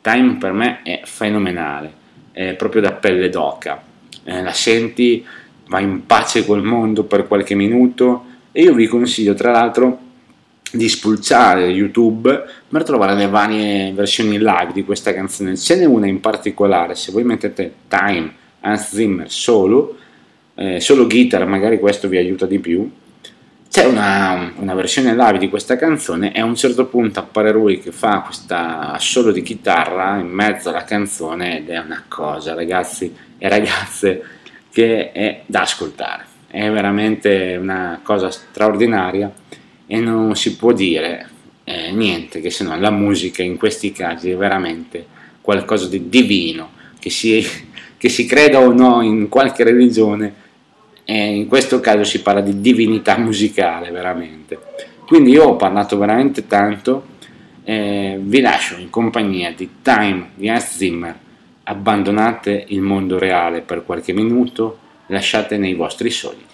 [0.00, 1.92] Time per me è fenomenale,
[2.30, 3.90] è proprio da pelle d'oca
[4.24, 5.24] eh, la senti,
[5.68, 9.98] vai in pace col mondo per qualche minuto e io vi consiglio tra l'altro
[10.72, 15.56] di spulciare YouTube per trovare le varie versioni live di questa canzone.
[15.56, 19.96] Ce n'è una in particolare, se voi mettete Time, Hans Zimmer solo,
[20.54, 22.90] eh, solo guitar, magari questo vi aiuta di più.
[23.72, 27.80] C'è una, una, versione live di questa canzone e a un certo punto appare lui
[27.80, 33.10] che fa questa solo di chitarra in mezzo alla canzone ed è una cosa, ragazzi,
[33.38, 34.22] e ragazze
[34.70, 36.26] che è da ascoltare.
[36.48, 39.32] È veramente una cosa straordinaria
[39.86, 41.30] e non si può dire
[41.64, 45.06] eh, niente che se no la musica in questi casi è veramente
[45.40, 47.42] qualcosa di divino, che si,
[47.96, 50.41] che si creda o no in qualche religione,
[51.04, 54.58] e in questo caso si parla di divinità musicale veramente.
[55.06, 57.06] Quindi io ho parlato veramente tanto,
[57.64, 61.18] eh, vi lascio in compagnia di Time di Hans Zimmer
[61.64, 66.51] abbandonate il mondo reale per qualche minuto, lasciate nei vostri soliti.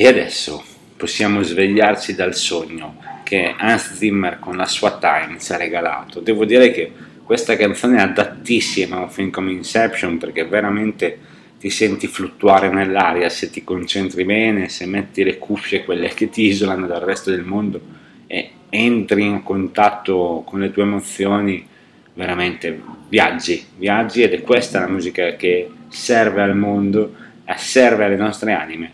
[0.00, 0.64] E adesso
[0.96, 6.20] possiamo svegliarci dal sogno che Hans Zimmer con la sua Time ci ha regalato.
[6.20, 6.90] Devo dire che
[7.22, 11.18] questa canzone è adattissima a un film come Inception perché veramente
[11.58, 16.44] ti senti fluttuare nell'aria se ti concentri bene, se metti le cuffie, quelle che ti
[16.46, 17.78] isolano dal resto del mondo
[18.26, 21.68] e entri in contatto con le tue emozioni,
[22.14, 27.14] veramente viaggi, viaggi ed è questa la musica che serve al mondo,
[27.54, 28.92] serve alle nostre anime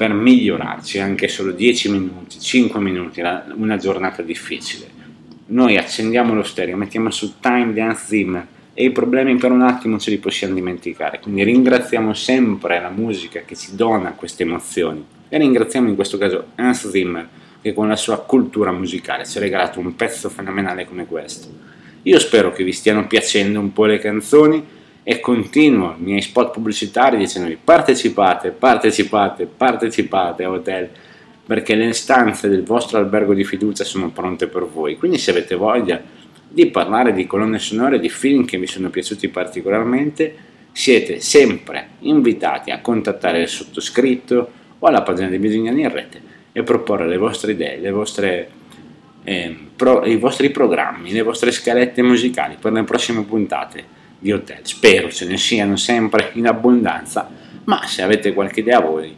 [0.00, 3.20] per migliorarci anche solo 10 minuti, 5 minuti,
[3.54, 4.98] una giornata difficile
[5.50, 9.98] noi accendiamo lo stereo, mettiamo su Time Dance Zimmer e i problemi per un attimo
[9.98, 11.18] ce li possiamo dimenticare.
[11.18, 16.46] Quindi ringraziamo sempre la musica che ci dona queste emozioni e ringraziamo in questo caso
[16.54, 17.28] Hans Zimmer
[17.60, 21.48] che con la sua cultura musicale ci ha regalato un pezzo fenomenale come questo.
[22.02, 24.64] Io spero che vi stiano piacendo un po' le canzoni
[25.02, 30.90] e continuo i miei spot pubblicitari dicendovi partecipate, partecipate, partecipate a Hotel
[31.46, 34.96] perché le stanze del vostro albergo di fiducia sono pronte per voi.
[34.96, 36.00] Quindi se avete voglia
[36.48, 40.34] di parlare di colonne sonore, di film che vi sono piaciuti particolarmente,
[40.70, 46.22] siete sempre invitati a contattare il sottoscritto o alla pagina di Bisignani in rete
[46.52, 48.50] e proporre le vostre idee, le vostre,
[49.24, 54.60] eh, pro, i vostri programmi, le vostre scalette musicali per le prossime puntate di Hotel.
[54.62, 57.28] Spero ce ne siano sempre in abbondanza,
[57.64, 59.12] ma se avete qualche idea voi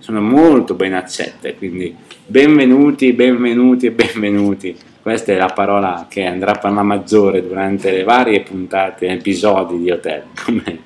[0.00, 1.94] sono molto ben accette, quindi
[2.26, 4.76] benvenuti, benvenuti e benvenuti.
[5.00, 9.90] Questa è la parola che andrà per la maggiore durante le varie puntate, episodi di
[9.90, 10.78] Hotel, come,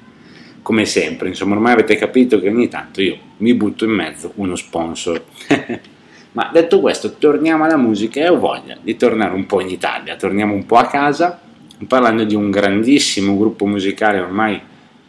[0.61, 1.29] come sempre.
[1.29, 5.25] Insomma, ormai avete capito che ogni tanto io mi butto in mezzo uno sponsor.
[6.33, 10.17] Ma detto questo, torniamo alla musica e ho voglia di tornare un po' in Italia,
[10.17, 11.41] torniamo un po' a casa
[11.87, 14.61] parlando di un grandissimo gruppo musicale ormai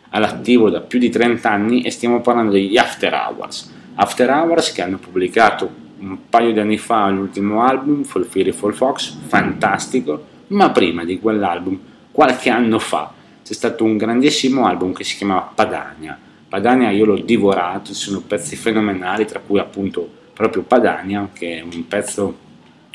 [0.10, 3.72] all'attivo da più di 30 anni e stiamo parlando degli After Hours.
[3.96, 8.74] After Hours che hanno pubblicato un paio di anni fa l'ultimo album, Full Fury Full
[8.74, 11.80] Fox, fantastico, ma prima di quell'album,
[12.12, 13.14] qualche anno fa,
[13.44, 16.18] c'è stato un grandissimo album che si chiamava Padania.
[16.48, 21.62] Padania io l'ho divorato, ci sono pezzi fenomenali, tra cui appunto proprio Padania, che è
[21.62, 22.38] un pezzo,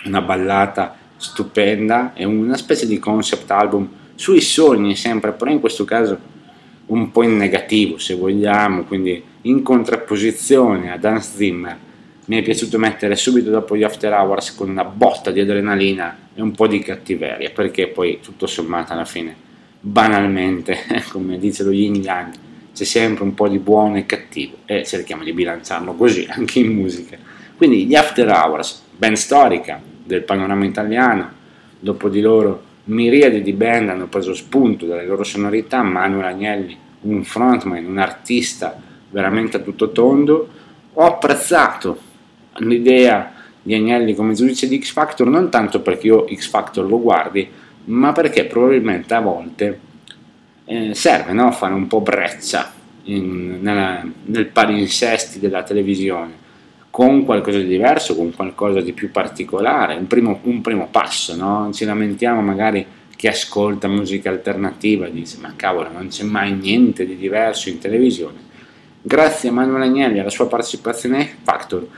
[0.04, 5.84] una ballata stupenda, è una specie di concept album sui sogni sempre, però in questo
[5.84, 6.18] caso
[6.86, 11.76] un po' in negativo se vogliamo, quindi in contrapposizione ad Hans Zimmer
[12.26, 16.42] mi è piaciuto mettere subito dopo gli After Hours con una botta di adrenalina e
[16.42, 19.34] un po' di cattiveria, perché poi tutto sommato alla fine,
[19.80, 20.76] banalmente,
[21.10, 22.34] come dice lo Yin Yang,
[22.74, 26.74] c'è sempre un po' di buono e cattivo e cerchiamo di bilanciarlo così anche in
[26.74, 27.16] musica.
[27.56, 31.30] Quindi gli After Hours, band storica del panorama italiano,
[31.78, 37.22] dopo di loro miriadi di band hanno preso spunto dalle loro sonorità, Manuel Agnelli, un
[37.22, 38.80] frontman, un artista
[39.10, 40.48] veramente a tutto tondo,
[40.94, 42.06] ho apprezzato
[42.60, 47.00] l'idea di Agnelli come giudice di X Factor non tanto perché io X Factor lo
[47.00, 47.46] guardi,
[47.84, 49.80] ma perché probabilmente a volte
[50.64, 51.52] eh, serve no?
[51.52, 52.72] fare un po' breccia
[53.04, 56.46] in, nella, nel palinsesti della televisione
[56.90, 61.70] con qualcosa di diverso, con qualcosa di più particolare, un primo, un primo passo, no?
[61.72, 62.84] ci lamentiamo magari
[63.16, 68.46] chi ascolta musica alternativa dice ma cavolo non c'è mai niente di diverso in televisione
[69.02, 71.88] grazie a Manuel Agnelli e alla sua partecipazione a Factor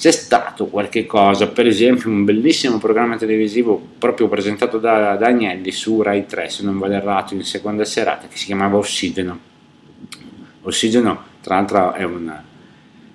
[0.00, 5.70] c'è stato qualche cosa, per esempio un bellissimo programma televisivo proprio presentato da, da Agnelli
[5.72, 9.38] su Rai 3, se non vado errato, in seconda serata, che si chiamava Ossigeno.
[10.62, 12.42] Ossigeno, tra l'altro, è, una,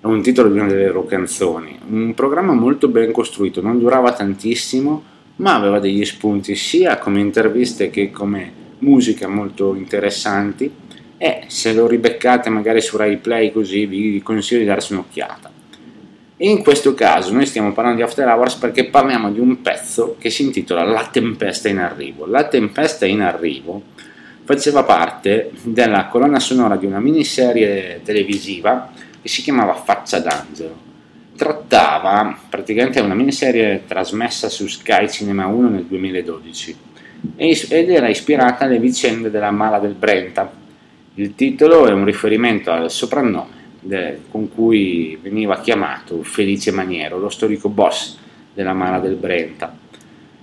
[0.06, 1.80] è un titolo di una delle loro canzoni.
[1.90, 5.04] Un programma molto ben costruito, non durava tantissimo,
[5.38, 10.72] ma aveva degli spunti sia come interviste che come musica molto interessanti
[11.18, 15.52] e se lo ribeccate magari su Rai Play così vi consiglio di darsi un'occhiata.
[16.38, 20.30] In questo caso noi stiamo parlando di After Hours perché parliamo di un pezzo che
[20.30, 22.28] si intitola La tempesta in arrivo.
[22.28, 23.82] La tempesta in arrivo
[24.44, 28.92] faceva parte della colonna sonora di una miniserie televisiva
[29.26, 30.78] che si chiamava Faccia d'Angelo.
[31.36, 36.78] Trattava praticamente una miniserie trasmessa su Sky Cinema 1 nel 2012
[37.36, 40.52] ed era ispirata alle vicende della Mala del Brenta,
[41.16, 47.30] il titolo è un riferimento al soprannome de, con cui veniva chiamato Felice Maniero, lo
[47.30, 48.20] storico boss
[48.54, 49.76] della Mara del Brenta.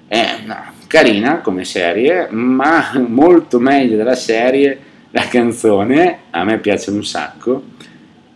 [0.08, 4.76] È una, carina come serie, ma molto meglio della serie
[5.10, 7.70] la canzone, a me piace un sacco,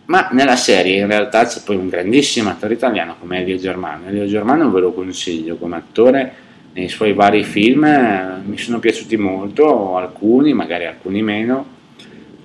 [0.07, 4.07] ma nella serie in realtà c'è poi un grandissimo attore italiano come Elio Germano.
[4.07, 6.33] Elio Germano ve lo consiglio come attore
[6.73, 11.75] nei suoi vari film, eh, mi sono piaciuti molto, alcuni, magari alcuni meno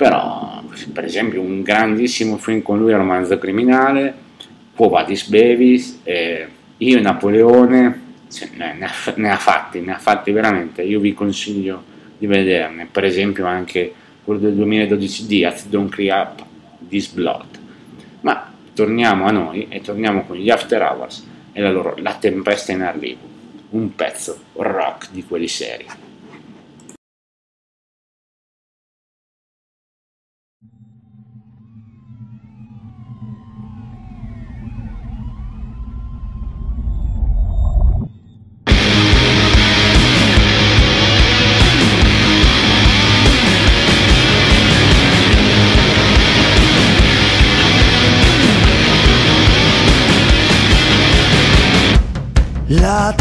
[0.02, 4.12] però per esempio un grandissimo film con lui Romanzo Criminale,
[4.74, 6.48] Quo Vadis Bevis, eh,
[6.78, 11.84] io Napoleone, cioè, ne, ha, ne, ha, fatti, ne ha fatti veramente, io vi consiglio
[12.18, 13.94] di vederne, per esempio anche
[14.24, 16.44] quello del 2012 Diaz, Don't Cry Up
[16.88, 17.51] This Blood.
[18.22, 22.72] Ma torniamo a noi e torniamo con gli After Hours e la loro La tempesta
[22.72, 23.20] in arrivo,
[23.70, 25.86] un pezzo rock di quelli seri.
[53.02, 53.12] La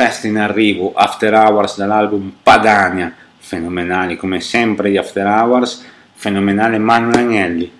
[0.00, 5.84] Tempesta in arrivo, After Hours dall'album Padania, fenomenali come sempre gli After Hours,
[6.14, 7.70] fenomenale Manuel Agnelli,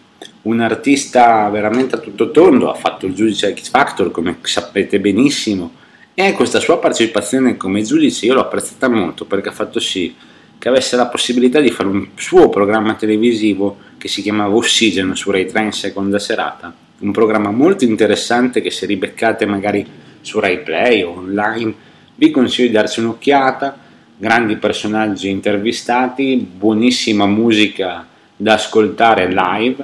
[0.42, 5.72] un artista veramente a tutto tondo, ha fatto il giudice X Factor come sapete benissimo.
[6.12, 10.14] E questa sua partecipazione come giudice io l'ho apprezzata molto perché ha fatto sì
[10.58, 15.30] che avesse la possibilità di fare un suo programma televisivo che si chiamava Ossigeno su
[15.30, 19.86] Rai 3 in seconda serata, un programma molto interessante che se ribeccate magari
[20.20, 21.88] su Rai Play o online
[22.20, 23.78] vi consiglio di darci un'occhiata.
[24.18, 28.06] Grandi personaggi intervistati, buonissima musica
[28.36, 29.82] da ascoltare live,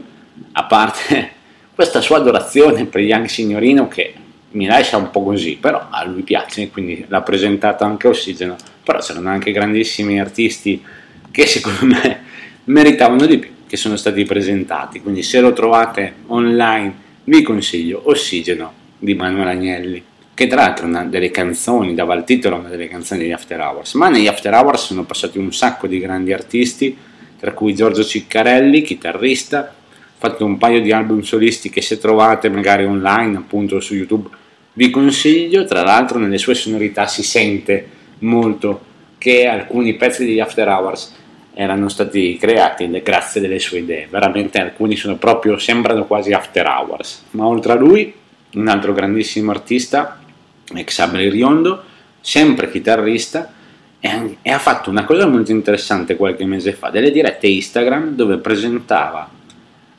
[0.53, 1.31] a parte
[1.75, 4.13] questa sua adorazione per Young Signorino che
[4.51, 8.99] mi lascia un po' così, però a lui piace, quindi l'ha presentato anche Ossigeno, però
[8.99, 10.85] c'erano anche grandissimi artisti
[11.31, 12.21] che secondo me
[12.65, 18.73] meritavano di più, che sono stati presentati, quindi se lo trovate online vi consiglio Ossigeno
[18.99, 20.05] di Manuel Agnelli,
[20.37, 23.33] che tra l'altro è una delle canzoni, dava il titolo a una delle canzoni degli
[23.33, 26.95] After Hours, ma negli After Hours sono passati un sacco di grandi artisti,
[27.39, 29.73] tra cui Giorgio Ciccarelli, chitarrista, ha
[30.19, 34.29] fatto un paio di album solisti che se trovate magari online, appunto su YouTube,
[34.75, 38.85] vi consiglio, tra l'altro nelle sue sonorità si sente molto
[39.17, 41.15] che alcuni pezzi degli After Hours
[41.55, 47.25] erano stati creati grazie alle sue idee, veramente alcuni sono proprio, sembrano quasi After Hours,
[47.31, 48.13] ma oltre a lui
[48.53, 50.21] un altro grandissimo artista,
[50.73, 51.83] Xabri Riondo,
[52.21, 53.53] sempre chitarrista,
[54.01, 58.39] e, e ha fatto una cosa molto interessante qualche mese fa, delle dirette Instagram dove
[58.39, 59.31] presentava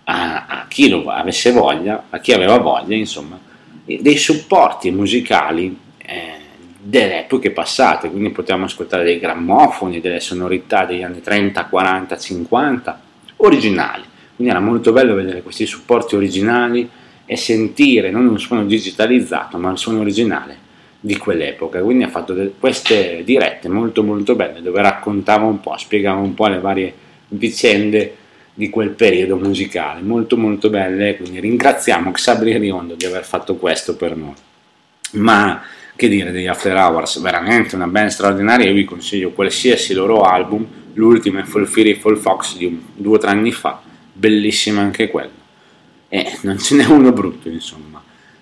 [0.03, 3.39] a, a chi lo avesse voglia, a chi aveva voglia, insomma,
[3.83, 6.45] dei supporti musicali eh,
[6.77, 13.01] delle epoche passate, quindi potevamo ascoltare dei grammofoni, delle sonorità degli anni 30, 40, 50,
[13.37, 14.03] originali.
[14.35, 16.89] Quindi era molto bello vedere questi supporti originali
[17.27, 20.65] e sentire non un suono digitalizzato, ma il suono originale
[20.99, 21.81] di quell'epoca.
[21.81, 26.47] Quindi ha fatto queste dirette molto molto belle dove raccontava un po', spiegava un po'
[26.47, 26.93] le varie
[27.29, 28.15] vicende
[28.53, 33.95] di quel periodo musicale, molto molto belle, quindi ringraziamo Xabri Riondo di aver fatto questo
[33.95, 34.33] per noi.
[35.11, 35.61] Ma
[35.95, 40.65] che dire degli After Hours, veramente una band straordinaria, io vi consiglio qualsiasi loro album,
[40.93, 43.81] l'ultimo è Full Fury Full Fox di un, due o tre anni fa,
[44.13, 45.29] bellissimo anche quello,
[46.09, 48.01] e non ce n'è uno brutto insomma.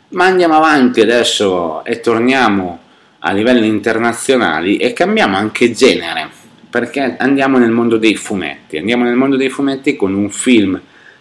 [0.10, 2.80] Ma andiamo avanti adesso e torniamo
[3.20, 6.30] a livelli internazionali e cambiamo anche genere,
[6.70, 10.80] perché andiamo nel mondo dei fumetti, andiamo nel mondo dei fumetti con un film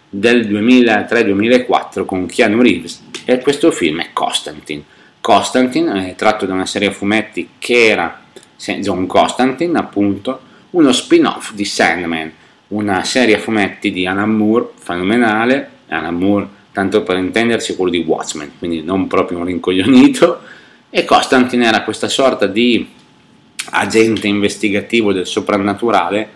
[0.09, 4.93] del 2003-2004 con Keanu Reeves e questo film è Constantine
[5.25, 8.21] Constantine, è tratto da una serie a fumetti che era
[8.57, 10.39] John Constantine, appunto,
[10.69, 12.31] uno spin-off di Sandman,
[12.67, 17.99] una serie a fumetti di Alan Moore, fenomenale, Alan Moore, tanto per intendersi, quello di
[17.99, 20.41] Watchmen, quindi non proprio un rincoglionito,
[20.89, 22.87] e Constantine era questa sorta di
[23.71, 26.29] agente investigativo del soprannaturale,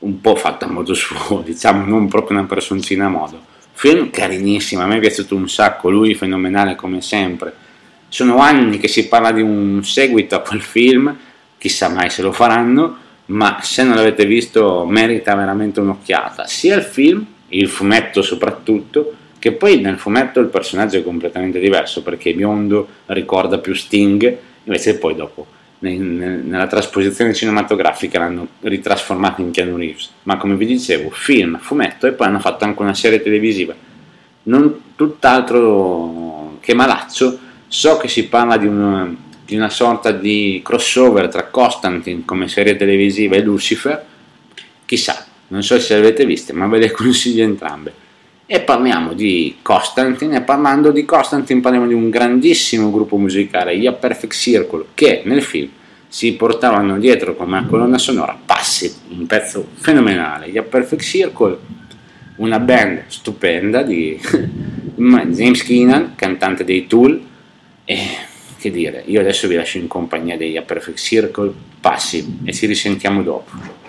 [0.00, 3.52] un po' fatto a modo suo, diciamo, non proprio una personcina a modo.
[3.72, 7.62] Film carinissimo, a me è piaciuto un sacco, lui fenomenale come sempre
[8.14, 11.16] sono anni che si parla di un seguito a quel film,
[11.58, 12.96] chissà mai se lo faranno,
[13.26, 17.26] ma se non l'avete visto merita veramente un'occhiata, sia il film,
[17.58, 23.58] il fumetto soprattutto, che poi nel fumetto il personaggio è completamente diverso perché biondo ricorda
[23.58, 25.46] più Sting, invece poi dopo
[25.80, 32.12] nella trasposizione cinematografica l'hanno ritrasformato in Keanu Reeves, ma come vi dicevo, film, fumetto e
[32.12, 33.74] poi hanno fatto anche una serie televisiva,
[34.44, 37.38] non tutt'altro che malaccio,
[37.74, 39.12] So che si parla di una,
[39.44, 44.06] di una sorta di crossover tra Constantine come serie televisiva e Lucifer,
[44.84, 48.02] chissà, non so se le avete viste, ma ve le consiglio entrambe.
[48.46, 53.86] E parliamo di Constantine, e parlando di Constantine parliamo di un grandissimo gruppo musicale, gli
[53.86, 55.70] A Perfect Circle, che nel film
[56.08, 60.50] si portavano dietro come colonna sonora Passi, un pezzo fenomenale.
[60.50, 61.58] Gli A Perfect Circle,
[62.36, 64.20] una band stupenda di
[64.94, 67.20] James Keenan, cantante dei Tool,
[67.84, 67.98] e
[68.58, 72.66] che dire, io adesso vi lascio in compagnia degli A Perfect Circle, passi e ci
[72.66, 73.83] risentiamo dopo.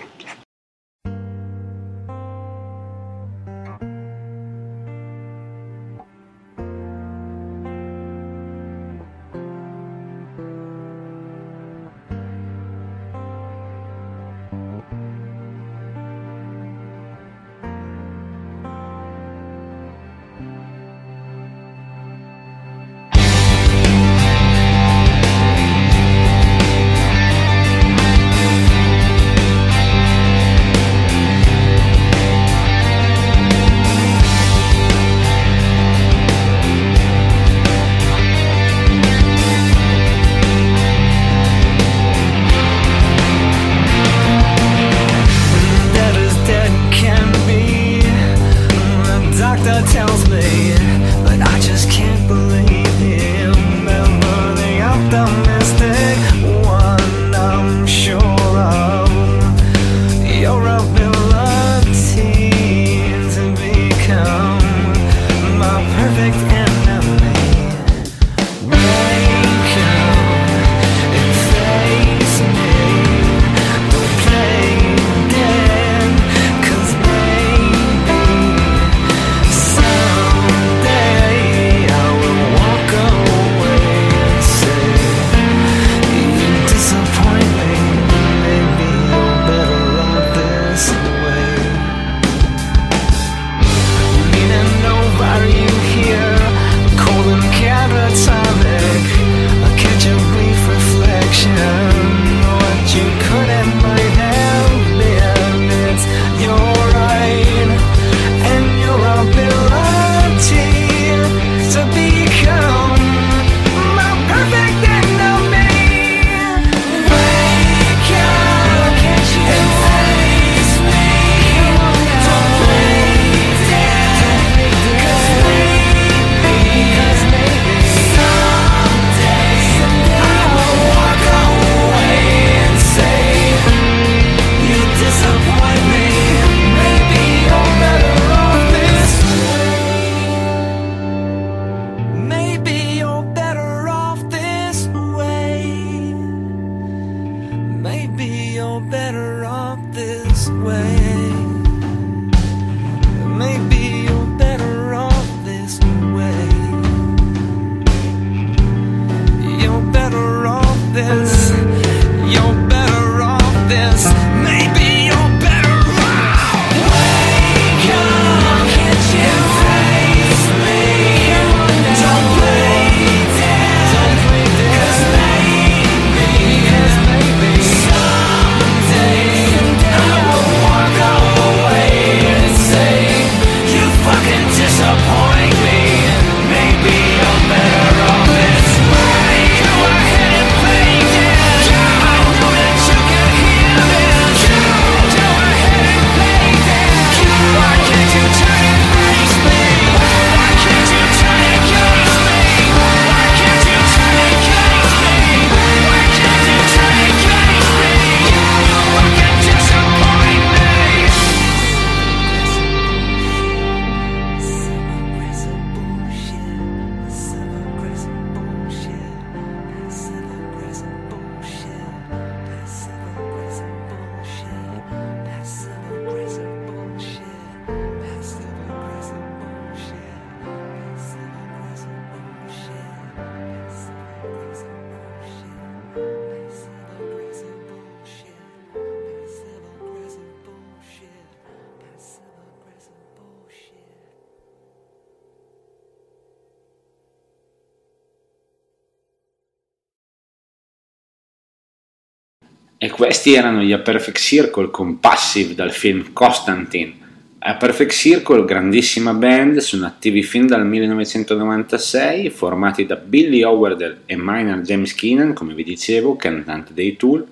[253.26, 256.94] Questi erano gli A Perfect Circle con Passive dal film Constantine.
[257.40, 264.16] A Perfect Circle, grandissima band, sono attivi fin dal 1996, formati da Billy Howard e
[264.16, 267.26] Minor James Keenan, come vi dicevo, cantante dei Tool.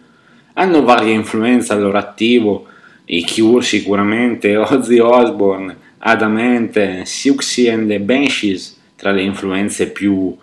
[0.55, 2.67] Hanno varie influenze al loro attivo,
[3.05, 10.37] i Cure sicuramente, Ozzy Osbourne, Adamante, Siouxsie and the Banshees, tra le influenze più,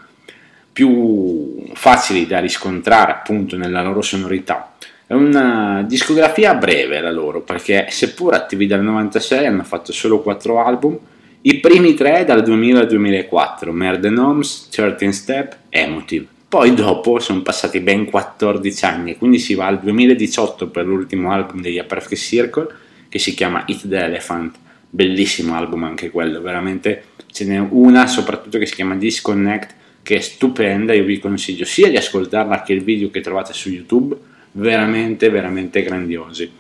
[0.72, 4.71] più facili da riscontrare appunto nella loro sonorità.
[5.12, 10.64] È una discografia breve la loro, perché seppur attivi dal 96 hanno fatto solo 4
[10.64, 10.98] album,
[11.42, 16.28] i primi tre dal 2000 al 2004, Merde Noms, 13 Step, Emotive.
[16.48, 21.60] Poi dopo sono passati ben 14 anni, quindi si va al 2018 per l'ultimo album
[21.60, 22.68] degli A Perfect Circle,
[23.10, 24.56] che si chiama Eat the Elephant
[24.90, 29.74] bellissimo album anche quello, veramente ce n'è una soprattutto che si chiama Disconnect
[30.04, 33.70] che è stupenda, io vi consiglio sia di ascoltarla che il video che trovate su
[33.70, 36.52] YouTube, veramente veramente grandiosi.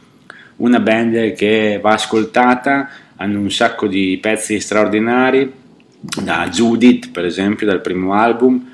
[0.57, 5.51] Una band che va ascoltata, hanno un sacco di pezzi straordinari,
[6.23, 8.69] da Judith per esempio, dal primo album,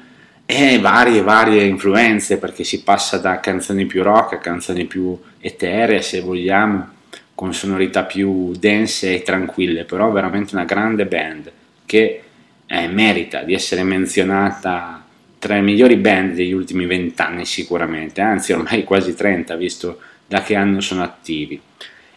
[0.45, 6.01] e varie varie influenze perché si passa da canzoni più rock a canzoni più eteree
[6.01, 6.95] se vogliamo
[7.35, 11.51] con sonorità più dense e tranquille, però veramente una grande band
[11.85, 12.21] che
[12.65, 15.05] eh, merita di essere menzionata
[15.39, 20.55] tra le migliori band degli ultimi vent'anni sicuramente, anzi ormai quasi 30 visto da che
[20.55, 21.59] anno sono attivi.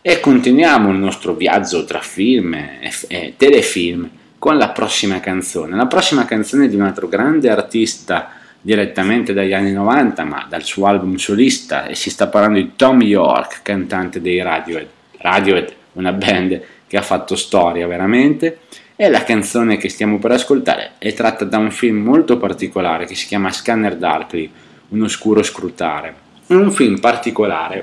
[0.02, 5.76] E continuiamo il nostro viaggio tra film e, e telefilm con la prossima canzone.
[5.76, 10.86] La prossima canzone di un altro grande artista direttamente dagli anni 90, ma dal suo
[10.86, 14.88] album solista, e si sta parlando di Tom York, cantante dei Radiohead.
[15.18, 18.60] Radiohead, una band che ha fatto storia veramente,
[19.02, 23.14] e la canzone che stiamo per ascoltare è tratta da un film molto particolare che
[23.14, 24.52] si chiama Scanner Darkly,
[24.88, 26.14] un oscuro scrutare.
[26.46, 27.82] È un film particolare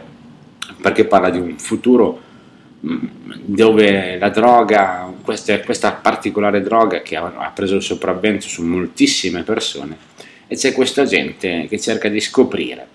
[0.79, 2.21] perché parla di un futuro
[2.85, 3.05] mm,
[3.45, 9.97] dove la droga, questa, questa particolare droga che ha preso il sopravvento su moltissime persone
[10.45, 12.89] e c'è questa gente che cerca di scoprire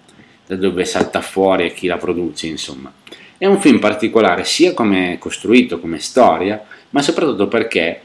[0.47, 2.93] da dove salta fuori e chi la produce, insomma.
[3.36, 8.03] È un film particolare sia come costruito, come storia, ma soprattutto perché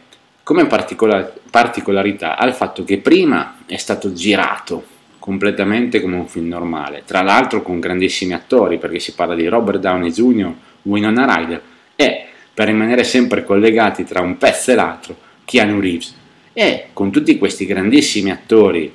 [0.48, 4.82] come particolar- particolarità ha il fatto che prima è stato girato
[5.20, 9.82] completamente come un film normale, tra l'altro con grandissimi attori, perché si parla di Robert
[9.82, 10.54] Downey Jr.,
[10.84, 11.62] Winona Ryder
[11.98, 16.16] e, per rimanere sempre collegati tra un pezzo e l'altro, Keanu Reeves.
[16.54, 18.90] E con tutti questi grandissimi attori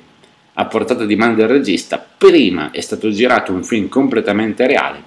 [0.53, 5.03] a portata di mano del regista, prima è stato girato un film completamente reale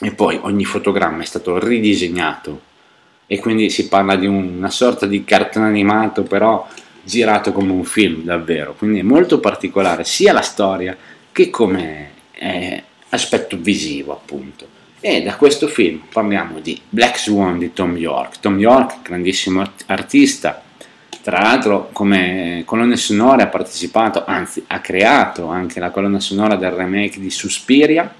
[0.00, 2.72] e poi ogni fotogramma è stato ridisegnato
[3.26, 6.66] e quindi si parla di una sorta di cartone animato però
[7.02, 8.74] girato come un film davvero.
[8.74, 10.96] Quindi è molto particolare sia la storia
[11.30, 14.72] che come eh, aspetto visivo appunto.
[15.00, 18.40] E da questo film parliamo di Black Swan di Tom York.
[18.40, 20.62] Tom York grandissimo artista.
[21.22, 26.70] Tra l'altro come colonne sonore ha partecipato anzi ha creato anche la colonna sonora del
[26.70, 28.14] remake di Suspiria.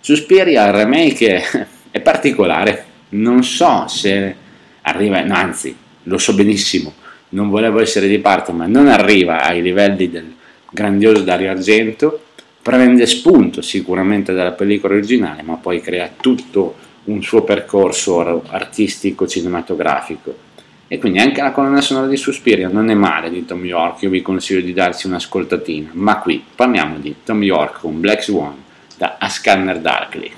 [0.00, 4.36] Suspiria, il remake è particolare, non so se
[4.82, 5.74] arriva, no, anzi,
[6.04, 6.92] lo so benissimo,
[7.30, 10.34] non volevo essere di parte, ma non arriva ai livelli del
[10.70, 12.24] grandioso Dario Argento,
[12.62, 20.50] prende spunto sicuramente dalla pellicola originale, ma poi crea tutto un suo percorso artistico cinematografico.
[20.86, 24.10] E quindi anche la colonna sonora di Suspiria non è male di Tom York, io
[24.10, 28.54] vi consiglio di darsi un'ascoltatina, ma qui parliamo di Tom York con Black Swan
[28.96, 30.30] da A Scanner Darkly.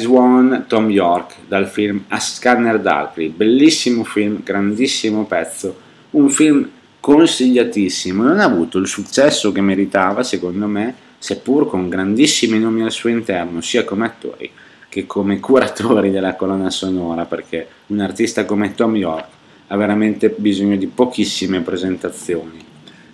[0.00, 5.78] Swan Tom York dal film A Scanner Darkly, bellissimo film, grandissimo pezzo,
[6.12, 6.68] un film
[6.98, 12.92] consigliatissimo, non ha avuto il successo che meritava secondo me, seppur con grandissimi nomi al
[12.92, 14.50] suo interno, sia come attori
[14.88, 19.26] che come curatori della colonna sonora, perché un artista come Tom York
[19.68, 22.58] ha veramente bisogno di pochissime presentazioni,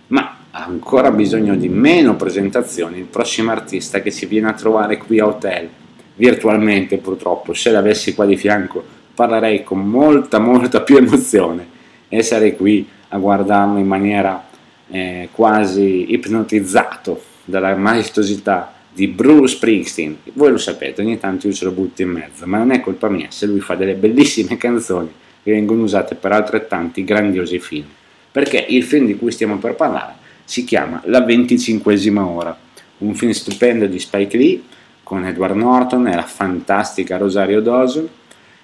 [0.08, 4.96] ma ha ancora bisogno di meno presentazioni il prossimo artista che si viene a trovare
[4.96, 5.68] qui a Hotel,
[6.16, 8.84] virtualmente purtroppo, se l'avessi qua di fianco
[9.14, 11.66] parlerei con molta molta più emozione
[12.08, 14.46] e sarei qui a guardarlo in maniera
[14.88, 20.16] eh, quasi ipnotizzato dalla maestosità di Bruce Springsteen.
[20.34, 23.08] Voi lo sapete, ogni tanto io ce lo butto in mezzo, ma non è colpa
[23.08, 25.10] mia se lui fa delle bellissime canzoni
[25.42, 27.86] che vengono usate per altrettanti grandiosi film.
[28.30, 30.14] Perché il film di cui stiamo per parlare
[30.44, 32.56] si chiama La venticinquesima ora,
[32.98, 34.62] un film stupendo di Spike Lee
[35.06, 38.08] con Edward Norton e la fantastica Rosario Dawson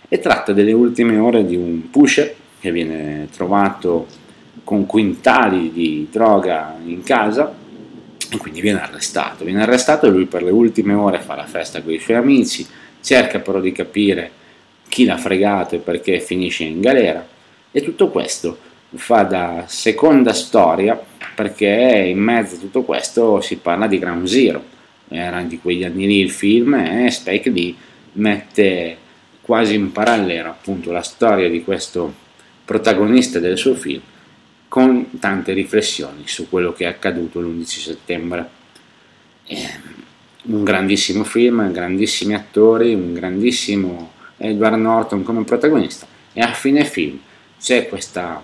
[0.08, 4.08] e tratta delle ultime ore di un pusher che viene trovato
[4.64, 7.54] con quintali di droga in casa
[8.28, 9.44] e quindi viene arrestato.
[9.44, 12.66] Viene arrestato e lui per le ultime ore fa la festa con i suoi amici,
[13.00, 14.32] cerca però di capire
[14.88, 17.24] chi l'ha fregato e perché finisce in galera
[17.70, 18.58] e tutto questo
[18.96, 21.00] fa da seconda storia
[21.36, 24.72] perché in mezzo a tutto questo si parla di Ground Zero
[25.14, 27.74] era di quegli anni lì il film e Spike Lee
[28.14, 28.96] mette
[29.40, 32.12] quasi in parallelo appunto la storia di questo
[32.64, 34.00] protagonista del suo film
[34.68, 38.48] con tante riflessioni su quello che è accaduto l'11 settembre.
[39.46, 40.00] Eh,
[40.44, 47.18] un grandissimo film, grandissimi attori, un grandissimo Edward Norton come protagonista e a fine film
[47.60, 48.42] c'è questa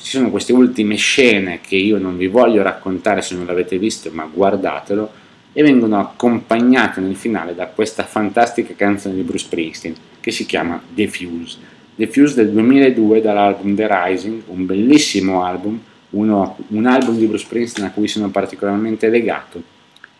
[0.00, 4.10] ci sono queste ultime scene che io non vi voglio raccontare se non l'avete visto,
[4.12, 5.12] ma guardatelo,
[5.56, 10.82] e vengono accompagnate nel finale da questa fantastica canzone di Bruce Springsteen che si chiama
[10.92, 11.58] The Fuse.
[11.94, 17.44] The Fuse del 2002 dall'album The Rising, un bellissimo album, uno, un album di Bruce
[17.44, 19.62] Springsteen a cui sono particolarmente legato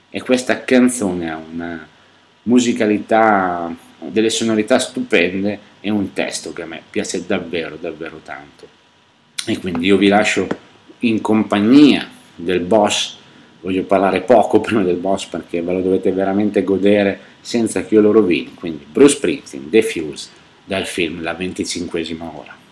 [0.09, 1.87] e questa canzone ha una
[2.45, 8.69] musicalità, delle sonorità stupende e un testo che a me piace davvero davvero tanto.
[9.47, 10.47] E quindi io vi lascio
[11.01, 13.17] in compagnia del boss,
[13.65, 18.01] voglio parlare poco prima del boss perché ve lo dovete veramente godere senza che io
[18.01, 18.55] lo rovini.
[18.55, 20.29] Quindi Bruce Springsteen, The Fuse,
[20.65, 22.64] dal film La venticinquesima ora.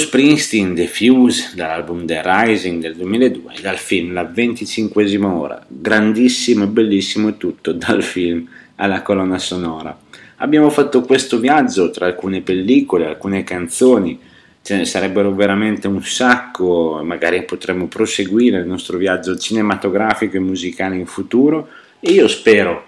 [0.00, 6.64] Bruce Springsteen, The Fuse, dall'album The Rising del 2002, dal film La 25 ora, grandissimo
[6.64, 9.98] e bellissimo tutto, dal film alla colonna sonora.
[10.36, 14.18] Abbiamo fatto questo viaggio tra alcune pellicole, alcune canzoni,
[14.62, 20.96] ce ne sarebbero veramente un sacco, magari potremmo proseguire il nostro viaggio cinematografico e musicale
[20.96, 21.68] in futuro
[22.00, 22.86] e io spero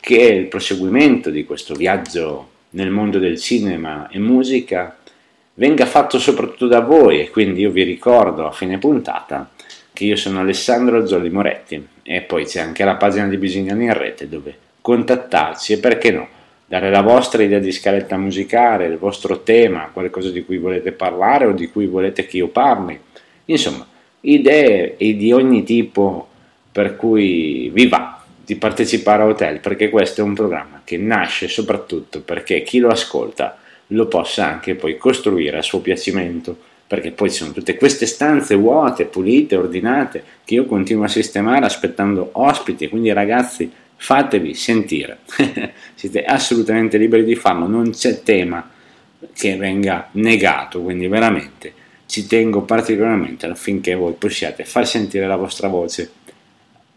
[0.00, 4.96] che il proseguimento di questo viaggio nel mondo del cinema e musica
[5.56, 9.50] venga fatto soprattutto da voi e quindi io vi ricordo a fine puntata
[9.92, 13.94] che io sono Alessandro Zolli Moretti e poi c'è anche la pagina di Bisignani in
[13.94, 16.28] rete dove contattarci e perché no
[16.66, 21.46] dare la vostra idea di scaletta musicale, il vostro tema, qualcosa di cui volete parlare
[21.46, 22.98] o di cui volete che io parli.
[23.46, 23.86] Insomma,
[24.20, 26.28] idee di ogni tipo
[26.72, 31.48] per cui vi va di partecipare a Hotel, perché questo è un programma che nasce
[31.48, 33.58] soprattutto perché chi lo ascolta
[33.88, 36.56] lo possa anche poi costruire a suo piacimento,
[36.86, 41.64] perché poi ci sono tutte queste stanze vuote, pulite, ordinate, che io continuo a sistemare
[41.64, 45.18] aspettando ospiti, quindi ragazzi fatevi sentire,
[45.94, 48.70] siete assolutamente liberi di farlo, non c'è tema
[49.32, 51.72] che venga negato, quindi veramente
[52.06, 56.10] ci tengo particolarmente affinché voi possiate far sentire la vostra voce.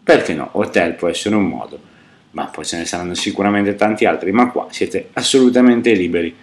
[0.02, 0.50] Perché no?
[0.52, 1.78] Hotel può essere un modo,
[2.32, 6.34] ma poi ce ne saranno sicuramente tanti altri, ma qua siete assolutamente liberi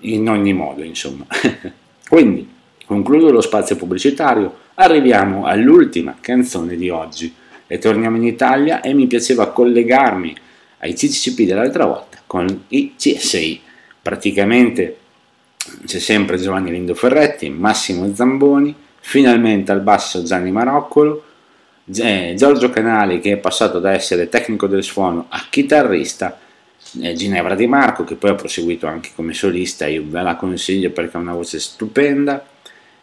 [0.00, 1.26] in ogni modo, insomma.
[2.08, 2.48] Quindi,
[2.84, 7.32] concludo lo spazio pubblicitario, arriviamo all'ultima canzone di oggi
[7.66, 10.34] e torniamo in Italia e mi piaceva collegarmi
[10.78, 13.60] ai CCCP dell'altra volta con i CSI.
[14.02, 14.96] Praticamente
[15.84, 21.24] c'è sempre Giovanni Lindo Ferretti, Massimo Zamboni, finalmente al basso Gianni Maroccolo,
[21.98, 26.49] eh, Giorgio Canali che è passato da essere tecnico del suono a chitarrista eh,
[26.92, 31.16] Ginevra Di Marco che poi ha proseguito anche come solista, io ve la consiglio perché
[31.16, 32.44] ha una voce stupenda,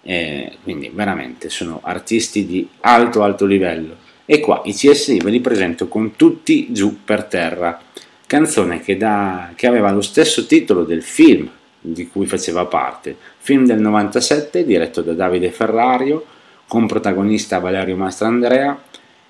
[0.02, 4.06] eh, quindi veramente sono artisti di alto alto livello.
[4.26, 7.80] E qua i CSI ve li presento con tutti giù per terra,
[8.26, 11.50] canzone che, da, che aveva lo stesso titolo del film
[11.80, 16.26] di cui faceva parte, film del 97 diretto da Davide Ferrario,
[16.68, 18.78] con protagonista Valerio Mastrandrea,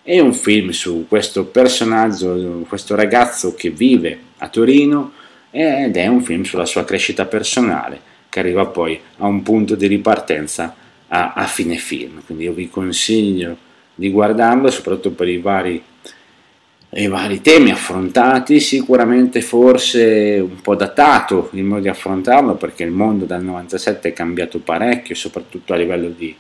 [0.08, 5.12] è un film su questo personaggio, questo ragazzo che vive a Torino
[5.52, 9.86] ed è un film sulla sua crescita personale che arriva poi a un punto di
[9.86, 10.74] ripartenza
[11.10, 12.22] a, a fine film.
[12.26, 13.58] Quindi io vi consiglio
[13.94, 15.84] di guardarlo soprattutto per i vari,
[16.92, 22.92] i vari temi affrontati, sicuramente forse un po' datato il modo di affrontarlo perché il
[22.92, 26.34] mondo dal 97 è cambiato parecchio, soprattutto a livello di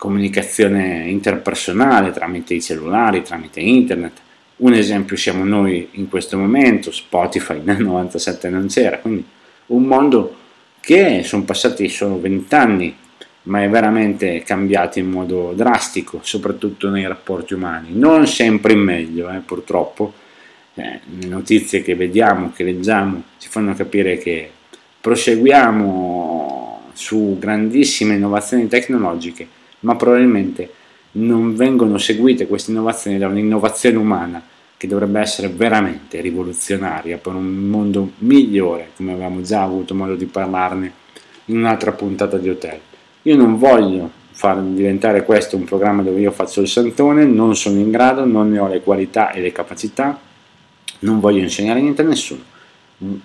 [0.00, 4.18] comunicazione interpersonale tramite i cellulari, tramite internet.
[4.56, 9.22] Un esempio siamo noi in questo momento, Spotify nel 97 non c'era, quindi
[9.66, 10.36] un mondo
[10.80, 12.96] che sono passati solo vent'anni,
[13.42, 19.28] ma è veramente cambiato in modo drastico, soprattutto nei rapporti umani, non sempre in meglio,
[19.28, 20.14] eh, purtroppo.
[20.74, 24.50] Eh, le notizie che vediamo, che leggiamo, ci fanno capire che
[24.98, 30.72] proseguiamo su grandissime innovazioni tecnologiche ma probabilmente
[31.12, 34.42] non vengono seguite queste innovazioni da un'innovazione umana
[34.76, 40.24] che dovrebbe essere veramente rivoluzionaria per un mondo migliore, come avevamo già avuto modo di
[40.26, 40.92] parlarne
[41.46, 42.78] in un'altra puntata di Hotel.
[43.22, 47.78] Io non voglio far diventare questo un programma dove io faccio il santone, non sono
[47.78, 50.18] in grado, non ne ho le qualità e le capacità,
[51.00, 52.40] non voglio insegnare niente a nessuno,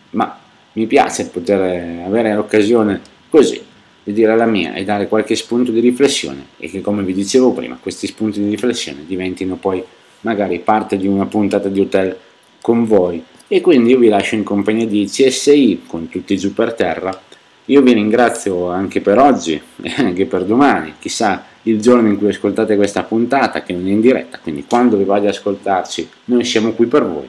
[0.10, 0.38] ma
[0.74, 3.00] mi piace poter avere l'occasione
[3.30, 3.62] così
[4.06, 7.54] di dire la mia e dare qualche spunto di riflessione e che come vi dicevo
[7.54, 9.84] prima questi spunti di riflessione diventino poi
[10.22, 12.16] magari parte di una puntata di hotel
[12.62, 13.24] con voi.
[13.48, 17.20] E quindi io vi lascio in compagnia di CSI con tutti giù per terra.
[17.66, 20.94] Io vi ringrazio anche per oggi e anche per domani.
[21.00, 24.98] Chissà il giorno in cui ascoltate questa puntata che non è in diretta quindi quando
[24.98, 27.28] vi vado ad ascoltarci noi siamo qui per voi.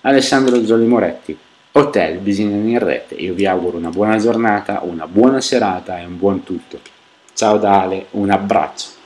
[0.00, 1.36] Alessandro Zolli Moretti
[1.78, 3.14] Hotel Bisogna in rete.
[3.14, 6.80] Io vi auguro una buona giornata, una buona serata e un buon tutto.
[7.34, 8.97] Ciao da Ale, un abbraccio.